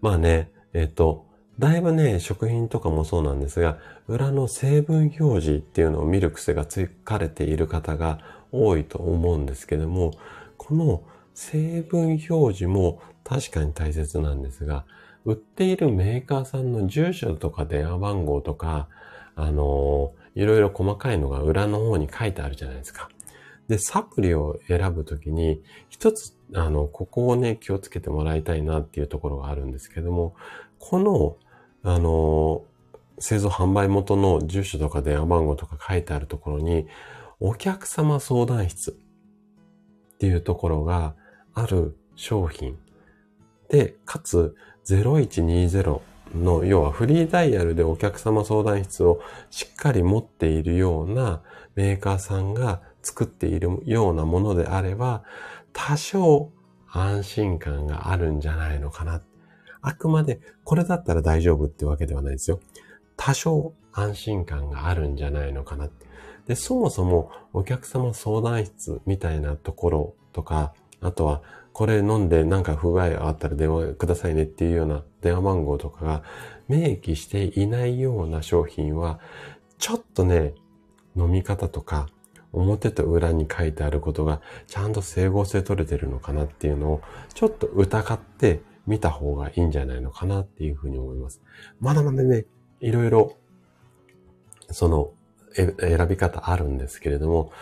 [0.00, 1.26] まあね、えっ、と、
[1.58, 3.78] だいぶね、食品とかもそうなんですが、
[4.08, 8.20] 裏の成分表示っていうのを見る癖がつかれている方が
[8.50, 10.12] 多いと思うんですけども、
[10.56, 11.02] この
[11.34, 14.86] 成分表示も確かに大切なんですが、
[15.24, 18.88] 売っているメーカーさんの住所とか電話番号とか、
[19.36, 23.10] あのー、いろいろ細かいのが裏の方に書いてあるじゃないですか。
[23.70, 30.34] で、サプリを選ぶときに、一つ、あの、ここをね、気をつけてもらいたいなっていうところがあるんですけども、
[30.80, 31.36] この、
[31.84, 32.64] あの、
[33.20, 36.88] 製造販売元の住所とか電話番号とか書いてあるところに、
[37.38, 41.14] お客様相談室っていうところが
[41.54, 42.76] ある商品。
[43.68, 44.56] で、かつ
[44.88, 46.00] 0120
[46.34, 51.42] の、要はフリーダイヤルでお客様相談室をしっかり持っているような
[51.76, 55.22] メーカーさんが作っているようなものであれば、
[55.72, 56.50] 多少
[56.88, 59.22] 安心感があるんじゃないのかな。
[59.82, 62.60] あくまでこれだったら大丈夫ってわけではないですよ。
[63.16, 65.88] 多少安心感があるんじゃないのかな。
[66.46, 71.42] で、そもそもお客様相談室みたいなところとか、あとは
[71.72, 76.22] これ飲んでなんか不具合あったら電話くださいねっていうような電話番号とかが
[76.68, 79.20] 明記していないような商品は、
[79.78, 80.54] ちょっとね、
[81.16, 82.08] 飲み方とか
[82.52, 87.02] 表と裏に書いてあることがちゃんと整合性取れてるのかなっていうのを
[87.34, 91.40] ちょっと疑って見た方がいいんじゃないのかなっていうふうに思います。
[91.80, 92.46] まだまだね、
[92.80, 93.36] いろいろ
[94.70, 95.12] その
[95.54, 97.52] 選び方あるんですけれども、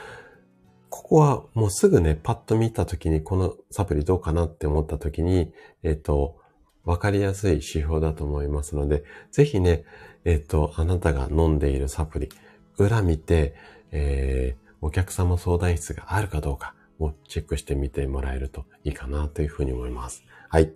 [0.91, 6.37] ここはもうすぐね、パッと見たときにこのサプリどうかなって思ったときに、えっ、と、
[6.85, 9.85] わかりやすい指標だと思いますので、ぜひね、
[10.25, 12.31] えっ、と、あなたが飲んでいるサプリ、
[12.79, 13.55] 裏見て、
[13.91, 20.25] えー、お客様相談室があるかどうかをチェックしてみてもらえるといいかなというふうに思います。
[20.49, 20.73] はい。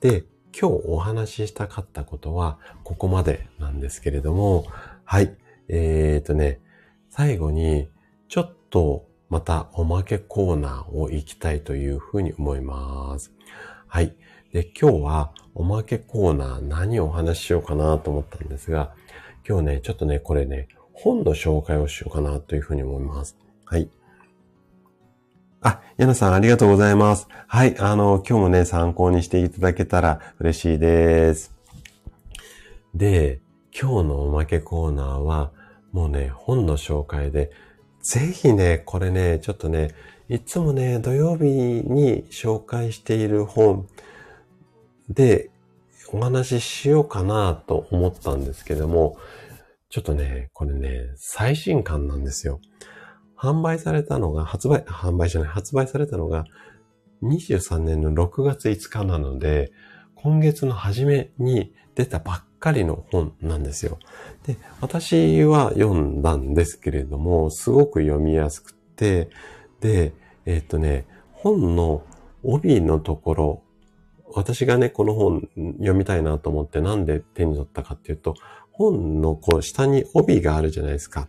[0.00, 0.24] で、
[0.58, 4.66] 今日お話ししたかったことは、ここまでなんですけれども、
[5.04, 5.36] はい。
[5.68, 6.60] えーとね、
[7.08, 7.88] 最後に、
[8.28, 13.32] ちょっとまたおまけコーナーを行きたいというふうに思います。
[13.86, 14.14] はい。
[14.52, 18.94] で、今日はおまけコーナー何をお話ししようかなと思ったんですが、
[19.48, 20.68] 今日ね、ちょっとね、これね、
[21.02, 23.36] 本の紹介をしようかなというふうに思います。
[23.64, 23.88] はい。
[25.62, 27.26] あ、ヤナさんありがとうございます。
[27.46, 31.54] はい、あの、今日もね、参考にしていただけたら嬉しいです。
[32.94, 33.40] で、
[33.78, 35.52] 今日のおまけコーナーは、
[35.92, 37.50] もうね、本の紹介で、
[38.02, 39.94] ぜひね、これね、ちょっとね、
[40.28, 43.86] いつもね、土曜日に紹介している本
[45.08, 45.50] で
[46.12, 49.16] お話ししようかなと思ったんですけども、
[49.90, 52.60] ちょっとね、これね、最新刊なんですよ。
[53.36, 56.44] 販売されたのが、発売、販売じゃない、発売されたのが
[57.24, 59.72] 23年の6月5日なので、
[60.14, 63.98] 今月の初めに出たばっかりの本なんですよ。
[64.46, 69.28] で、私は読んだんですけれども、すごく読みやすくて、
[69.80, 70.12] で、
[70.46, 72.04] えー、っとね、本の
[72.44, 73.62] 帯のところ、
[74.32, 78.36] 私がね、この本読みたいなと思ってなんで手に取ったかっていうと、
[78.80, 81.26] 本のこう下に帯があるじゃないですか。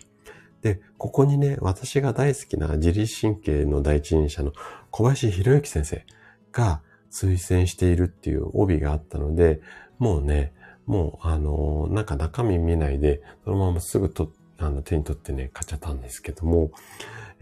[0.61, 4.53] で、ここにね、私が大好きな自律神経の第一人者の
[4.89, 6.05] 小林博之先生
[6.53, 6.81] が
[7.11, 9.59] 推薦しているっていう帯があったので、
[9.99, 10.53] もうね、
[10.85, 16.71] もう、あのなんか中身見ないで、そのまますぐと、あの、手に取ってね、買っちゃったんですけども、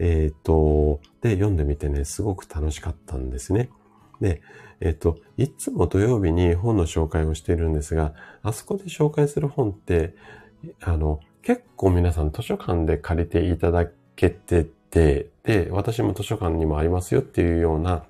[0.00, 3.70] えっ、ー、と、で、読んでみてね、すごく楽しかったんですね。
[4.20, 4.42] で、
[4.80, 10.14] えっ、と、いつも土曜日に本の紹介をしているんですが、あそこで紹介する本って、
[10.80, 18.04] あの、結構皆さん図書館で借りていただけてて、で、私も図書館にもありますよっていうような、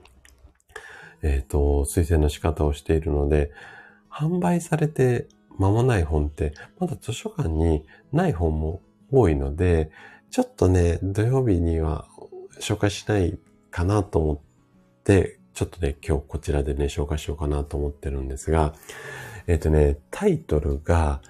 [1.22, 3.50] えっ、と、推薦の仕方をしているので、
[4.10, 8.80] 販売されて間もない本って、まだ図書館にない本も
[9.12, 9.90] 多いので、
[10.30, 12.06] ちょっとね、土曜日には
[12.60, 13.38] 紹介しない
[13.70, 14.40] かなと思っ
[15.04, 18.74] て、ちょっとね、今日こちらでね、紹介しようかなと思ってるんですが、
[19.46, 21.22] えっ、ー、とね、タイトルが、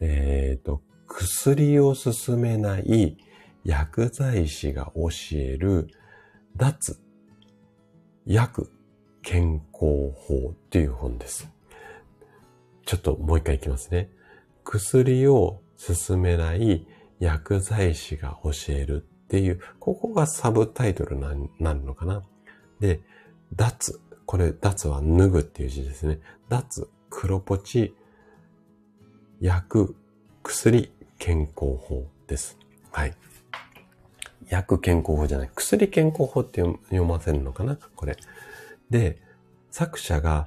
[0.00, 3.16] えっ、ー、と、薬を進めない
[3.64, 5.88] 薬剤師が教える
[6.56, 6.98] 脱
[8.26, 8.70] 薬
[9.22, 11.50] 健康法っていう本です。
[12.86, 14.10] ちょっともう一回いきますね。
[14.64, 16.86] 薬を進めない
[17.18, 22.22] 薬剤師が教えるっていう、ここがサブタイトルになるのかな。
[22.80, 23.00] で、
[23.54, 24.00] 脱。
[24.26, 26.20] これ、脱は脱ぐっていう字ですね。
[26.48, 27.94] 脱、黒ポチ、
[29.40, 29.96] 薬、
[30.42, 32.58] 薬、健康法です。
[32.92, 33.14] はい。
[34.48, 35.50] 薬健康法じゃない。
[35.54, 37.76] 薬健康法って読ませるのかな？
[37.96, 38.16] これ。
[38.88, 39.18] で、
[39.70, 40.44] 作者が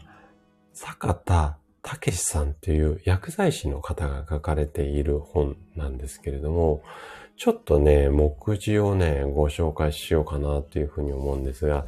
[0.73, 6.81] 坂田武さんっていう薬剤師の方が書かれている本なんですけれども、
[7.35, 11.85] ちょっとね、目次をね、ご紹介しようかなっていうふうに思うんですが、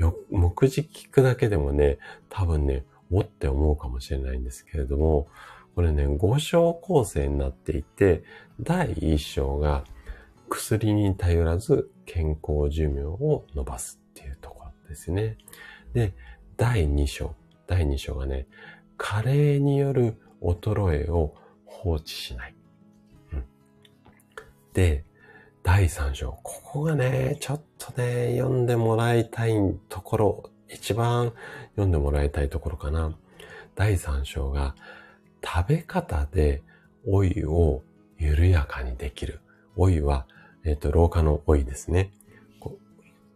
[0.00, 1.98] よ、目次聞くだけでもね、
[2.30, 5.28] 多分ね、おって思うかもしれないんですけれども、
[5.74, 8.24] これね、5章構成になっていて、
[8.60, 9.84] 第1章が
[10.48, 15.36] 薬に頼らず健康寿命を伸ばすっていうところですね。
[15.92, 16.14] で、
[16.56, 17.34] 第2章。
[17.66, 18.46] 第2章がね、
[18.96, 21.34] 加齢による衰えを
[21.66, 22.54] 放置しない。
[23.32, 23.44] うん、
[24.72, 25.04] で、
[25.62, 26.38] 第3章。
[26.42, 29.52] ここがね、ちょっとね、読んでもらいたい
[29.88, 31.32] ところ、一番
[31.72, 33.14] 読んでもらいたいところかな。
[33.74, 34.74] 第3章が、
[35.44, 36.62] 食べ方で
[37.06, 37.82] 老いを
[38.18, 39.40] 緩やかにできる。
[39.76, 40.26] 老いは、
[40.64, 42.10] えっ、ー、と、老化の老いですね。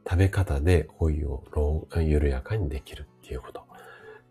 [0.06, 1.42] 食べ方で老いを
[1.96, 3.64] 緩やかにできるっていうこと。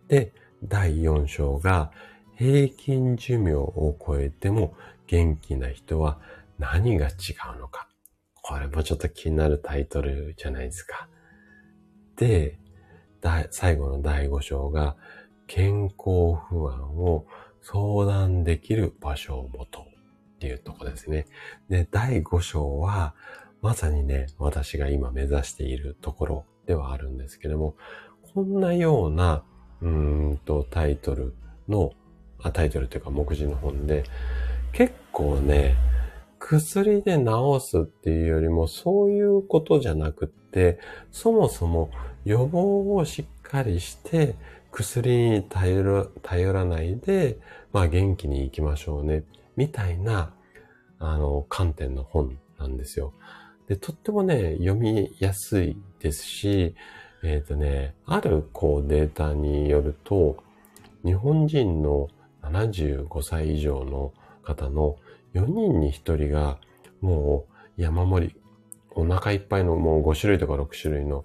[0.07, 0.31] で、
[0.63, 1.91] 第4章が
[2.35, 4.75] 平均寿命を超えても
[5.07, 6.19] 元気な人は
[6.59, 7.11] 何が違
[7.55, 7.87] うのか。
[8.41, 11.07] これもちょっと気になるタイトルじゃないですか。
[12.17, 12.57] で、
[13.51, 14.97] 最後の第5章が
[15.47, 17.25] 健康不安を
[17.61, 19.83] 相談できる場所を持とっ
[20.39, 21.25] ていうとこですね。
[21.69, 23.15] で、第5章は、
[23.61, 27.75] まさにね、私が今目指しているところではあるんですけども、
[28.33, 29.43] こんなような、
[29.81, 31.33] うんと、タイトル
[31.69, 31.93] の、
[32.41, 34.03] あ、タイトルというか目次の本で、
[34.73, 35.77] 結構ね、
[36.45, 40.77] 薬で治すっていうよりもそういうことじゃなくって、
[41.09, 41.89] そもそも
[42.25, 44.35] 予防をしっかりして
[44.69, 47.39] 薬に頼ら頼らないで、
[47.71, 49.23] まあ元気に行きましょうね、
[49.55, 50.33] みたいな、
[50.99, 53.13] あの、観点の本なんですよ。
[53.69, 56.75] で、とってもね、読みやすいですし、
[57.23, 60.43] えっ、ー、とね、あるこうデータによると、
[61.05, 62.09] 日本人の
[62.41, 64.11] 75歳以上の
[64.43, 64.97] 方の
[65.33, 66.59] 4人に1人が
[67.01, 67.45] も
[67.77, 68.35] う山盛り、
[68.91, 71.23] お腹いっぱいのもう5種類とか6種類の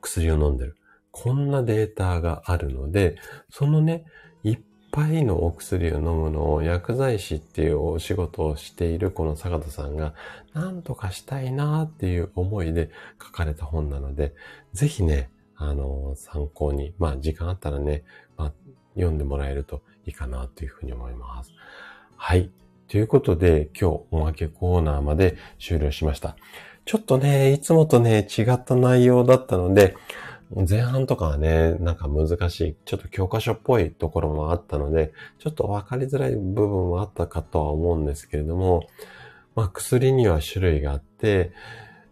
[0.00, 0.76] 薬を飲んでる。
[1.10, 3.16] こんなデータがあるので、
[3.50, 4.04] そのね、
[4.42, 4.58] いっ
[4.90, 10.14] ぱいのお薬を飲むのを薬剤師っていうお仕事をしているこの坂田さんが
[10.52, 12.90] 何とかしたいなっていう思いで
[13.22, 14.34] 書かれた本なので、
[14.72, 18.04] ぜひね、あの、参考に、まあ時間あったらね、
[18.36, 18.52] まあ
[18.94, 21.52] 読んでもらえるといいかなというふうに思います。
[22.24, 22.52] はい。
[22.86, 26.36] ということで、今日おまけコーナーまで終了しました。
[26.84, 29.96] ちょっとね、いつもとね、違った内容だったので、
[30.68, 38.86] 前半とかはね、なんか難しい、ちょっと教科書っぽいところもあったので、ちょっとわかりづらい部分もあったかとは思うんですけれども、
[39.56, 41.50] まあ薬には種類があって、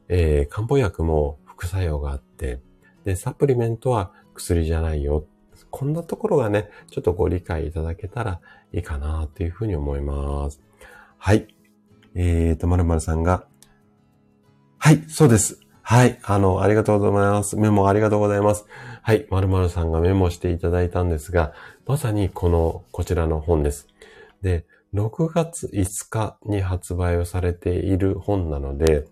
[0.09, 2.59] えー、漢方薬も副作用があって、
[3.05, 5.25] で、サプリメントは薬じゃないよ。
[5.71, 8.41] こんなところがね、ちょっとご理解いただけたら
[8.73, 10.61] いいかなというふうに思います。
[11.19, 11.49] はい。
[12.15, 13.45] えーと、まるまるさんが、
[14.79, 15.61] はい、そうです。
[15.83, 16.19] はい。
[16.23, 17.57] あの、ありがとうございます。
[17.57, 18.65] メモありがとうございます。
[19.03, 19.27] はい。
[19.29, 21.53] まるまるさんがメモしていただいたんですが、
[21.87, 23.89] まさにこの、こちらの本です。
[24.41, 24.65] で、
[24.95, 29.07] 6月5日に発売をされている本なので、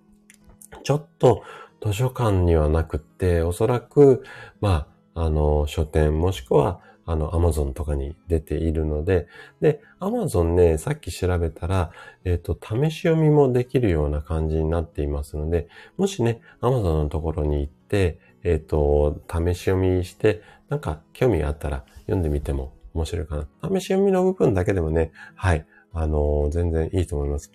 [0.84, 1.42] ちょっと
[1.80, 4.24] 図書館にはなくって、おそらく、
[4.61, 9.28] まあ、あの、書店もしくはあの、アマゾンとかに出ているので、
[9.62, 11.90] で、アマゾンね、さっき調べたら、
[12.24, 23.70] えっ、ー、と、試し読みもできるような感じになっていますので、もしね、アマゾンのところに行って、えっ、ー、と、試し読みして、なんか興味があったら読んでみても面白いかな。
[23.80, 27.50] 試し読みの部分だけでもね、はい、あのー、全然いいと思います。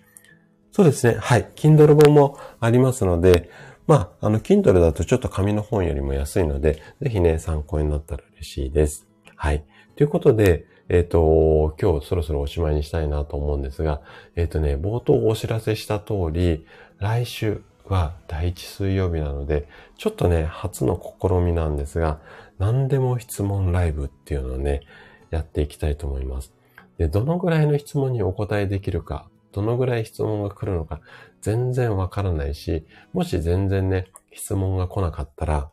[0.72, 3.48] そうですね、はい、Kindle 本もありますので、
[3.86, 9.13] まあ、あの、Kindle だとちょっと紙の本よりも安いので、ぜひね、参考になったら嬉しいです。
[9.36, 9.64] はい。
[9.96, 14.02] ということで、えっ、ー、と、今日そろそろおしまいにしたいなと思うんですが、
[14.36, 16.66] えっ、ー、とね、冒頭お知らせした通り、
[16.98, 22.20] 来週は第一水曜日なので、ちょっとね、初の試みなんですが、
[22.58, 24.82] 何でも質問ライブっていうのをね、
[25.30, 26.52] やっていきたいと思います。
[26.98, 31.00] で、どのぐらいの質問にお答えできるか、どのぐらい質問が来るのか、
[31.40, 35.70] 全然わからないし、もし全然ね、質問が来なかったら、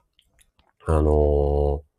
[0.87, 1.90] あのー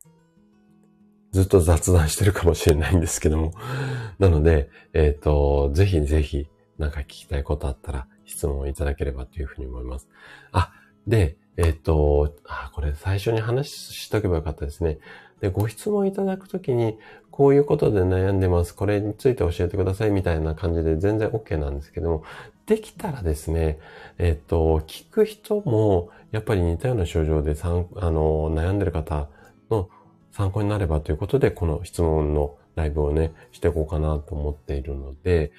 [1.32, 3.52] ずっと雑談してるかもしれないんですけども。
[4.18, 6.46] なので、えっ、ー、と、ぜひぜひ、
[6.78, 10.08] なんか聞きたいことあったら質問をいただければというふうに思います。
[10.52, 10.72] あ、
[11.06, 14.98] で、えっ、ー、と、あ、これ最初に話しとけばよかったですね。
[15.40, 16.98] で、ご質問いただくときに、
[17.30, 18.74] こういうことで悩んでます。
[18.74, 22.24] これについて教えてくださいみたいな感じで全然 OK なんですけども、
[22.66, 23.78] できたらですね、
[24.18, 27.66] えっ、ー、と、聞く人も、やっぱり似たような症状であ
[28.10, 29.28] の、悩んでる方
[29.70, 29.88] の
[30.32, 35.52] 参考になればということで、この質問のライブをね、していこうかなと思っているので、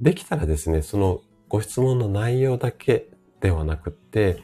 [0.00, 3.08] できたらですね、そのご質問の内容だけ
[3.40, 4.42] ではなくて、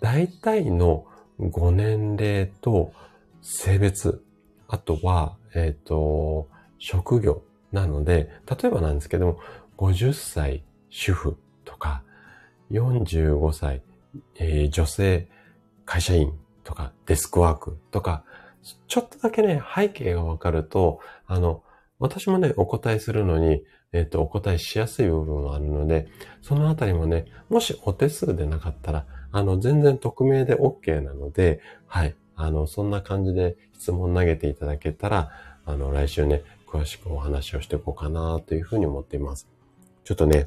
[0.00, 1.06] 大体の
[1.38, 2.92] ご年齢と
[3.40, 4.22] 性別、
[4.68, 9.40] あとは、えっ、ー、と、職業なので、例えばなんですけども、
[9.76, 12.02] 50歳主婦とか、
[12.70, 13.82] 45歳、
[14.36, 15.28] えー、女性
[15.84, 16.32] 会社員
[16.64, 18.24] とか、デスクワークとか、
[18.86, 21.62] ちょっとだけね、背景がわかると、あの、
[21.98, 26.08] 私もね、お答えするのに、えっ、ー、と、お答えしやすい部分があるので、
[26.40, 32.14] そのあたりもね、もしお手数でなかったら、あの、全然匿名で OK なので、はい。
[32.34, 35.30] あの、そんな感じで質問投げていただけたら、
[35.64, 39.48] あの、来週ね、詳しくお話をしていこうかなというふうに思っています。
[40.04, 40.46] ちょっとね、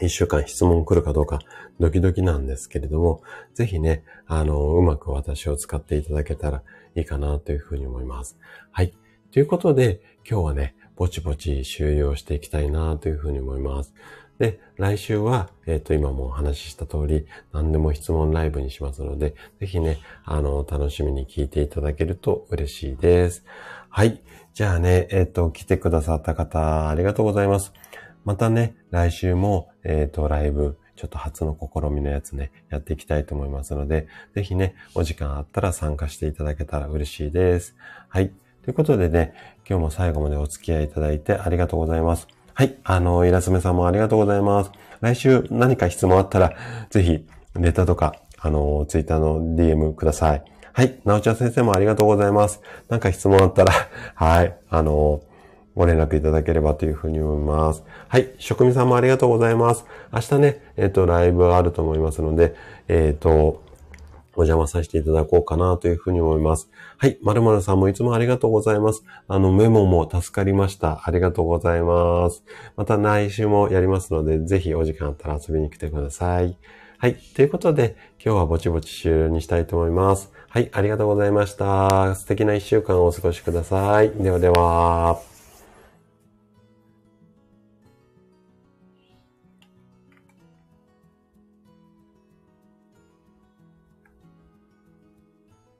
[0.00, 1.40] 一週間質問来るかどうか
[1.80, 3.22] ドキドキなんですけれども、
[3.54, 6.62] ぜひね、あの、うまく私を使っていただけたら
[6.94, 8.38] いいかなというふうに思います。
[8.70, 8.92] はい。
[9.32, 13.94] ということで、今日はね、ぼちぼち終了していきたいなというふうに思います。
[14.38, 23.44] で、来週は、えっ、ー、と、今もお話しした通り、何でも質問ライブにしますので、ぜひね、あの、楽しみに聞いていただけると嬉しいです。
[23.88, 24.22] はい。
[24.52, 27.72] じゃあね、えっ、ー、と、来てくださった方、ありがとうございます。
[28.24, 37.76] またね、来週も、えっ、ー、と、ライブ、ちょっと初の試みのやつね、やっていきたいと思いますので、ぜひね、お時間あったら参加していただけたら嬉しいです。
[38.08, 38.30] はい。
[38.62, 39.34] ということでね、
[39.68, 42.28] 今日も最後までお付き合いいただいてありがとうございます。
[42.54, 42.76] はい。
[42.84, 44.70] あの、イラスメさんもありがとうございます。
[45.00, 46.56] 来週何か質問あったら、
[46.88, 47.26] ぜひ、
[47.56, 50.44] ネタとか、あの、ツイッターの DM ください。
[50.72, 51.00] はい。
[51.04, 52.60] なおちゃん先生もありがとうございます。
[52.88, 53.72] なんか質問あったら
[54.14, 54.56] はい。
[54.70, 55.20] あの
[55.74, 57.84] ご連絡いただければというふうに思います。
[58.08, 58.30] はい。
[58.38, 59.84] 職人さんもありがとうございます。
[60.12, 62.54] 明日ね、えっ、ー、と、ライブあると思いますので、
[62.88, 63.62] えっ、ー、と、
[64.36, 66.70] お邪魔させていただこうかなというふうに思います。
[66.98, 67.18] はい。
[67.22, 69.04] まるまるさんもいつもありがとうございます。
[69.28, 71.02] あの、メモも助かりました。
[71.04, 72.44] ありがとうございます。
[72.76, 76.56] また来週もやりますので、ぜひお時間あったら遊びに来てください。
[76.98, 77.14] はい。
[77.14, 80.32] ということで、今日はぼちぼち終了にしたいと思います。
[80.48, 80.70] はい。
[80.72, 82.14] ありがとうございました。
[82.14, 84.10] 素敵な一週間をお過ごしください。
[84.10, 85.33] ではでは。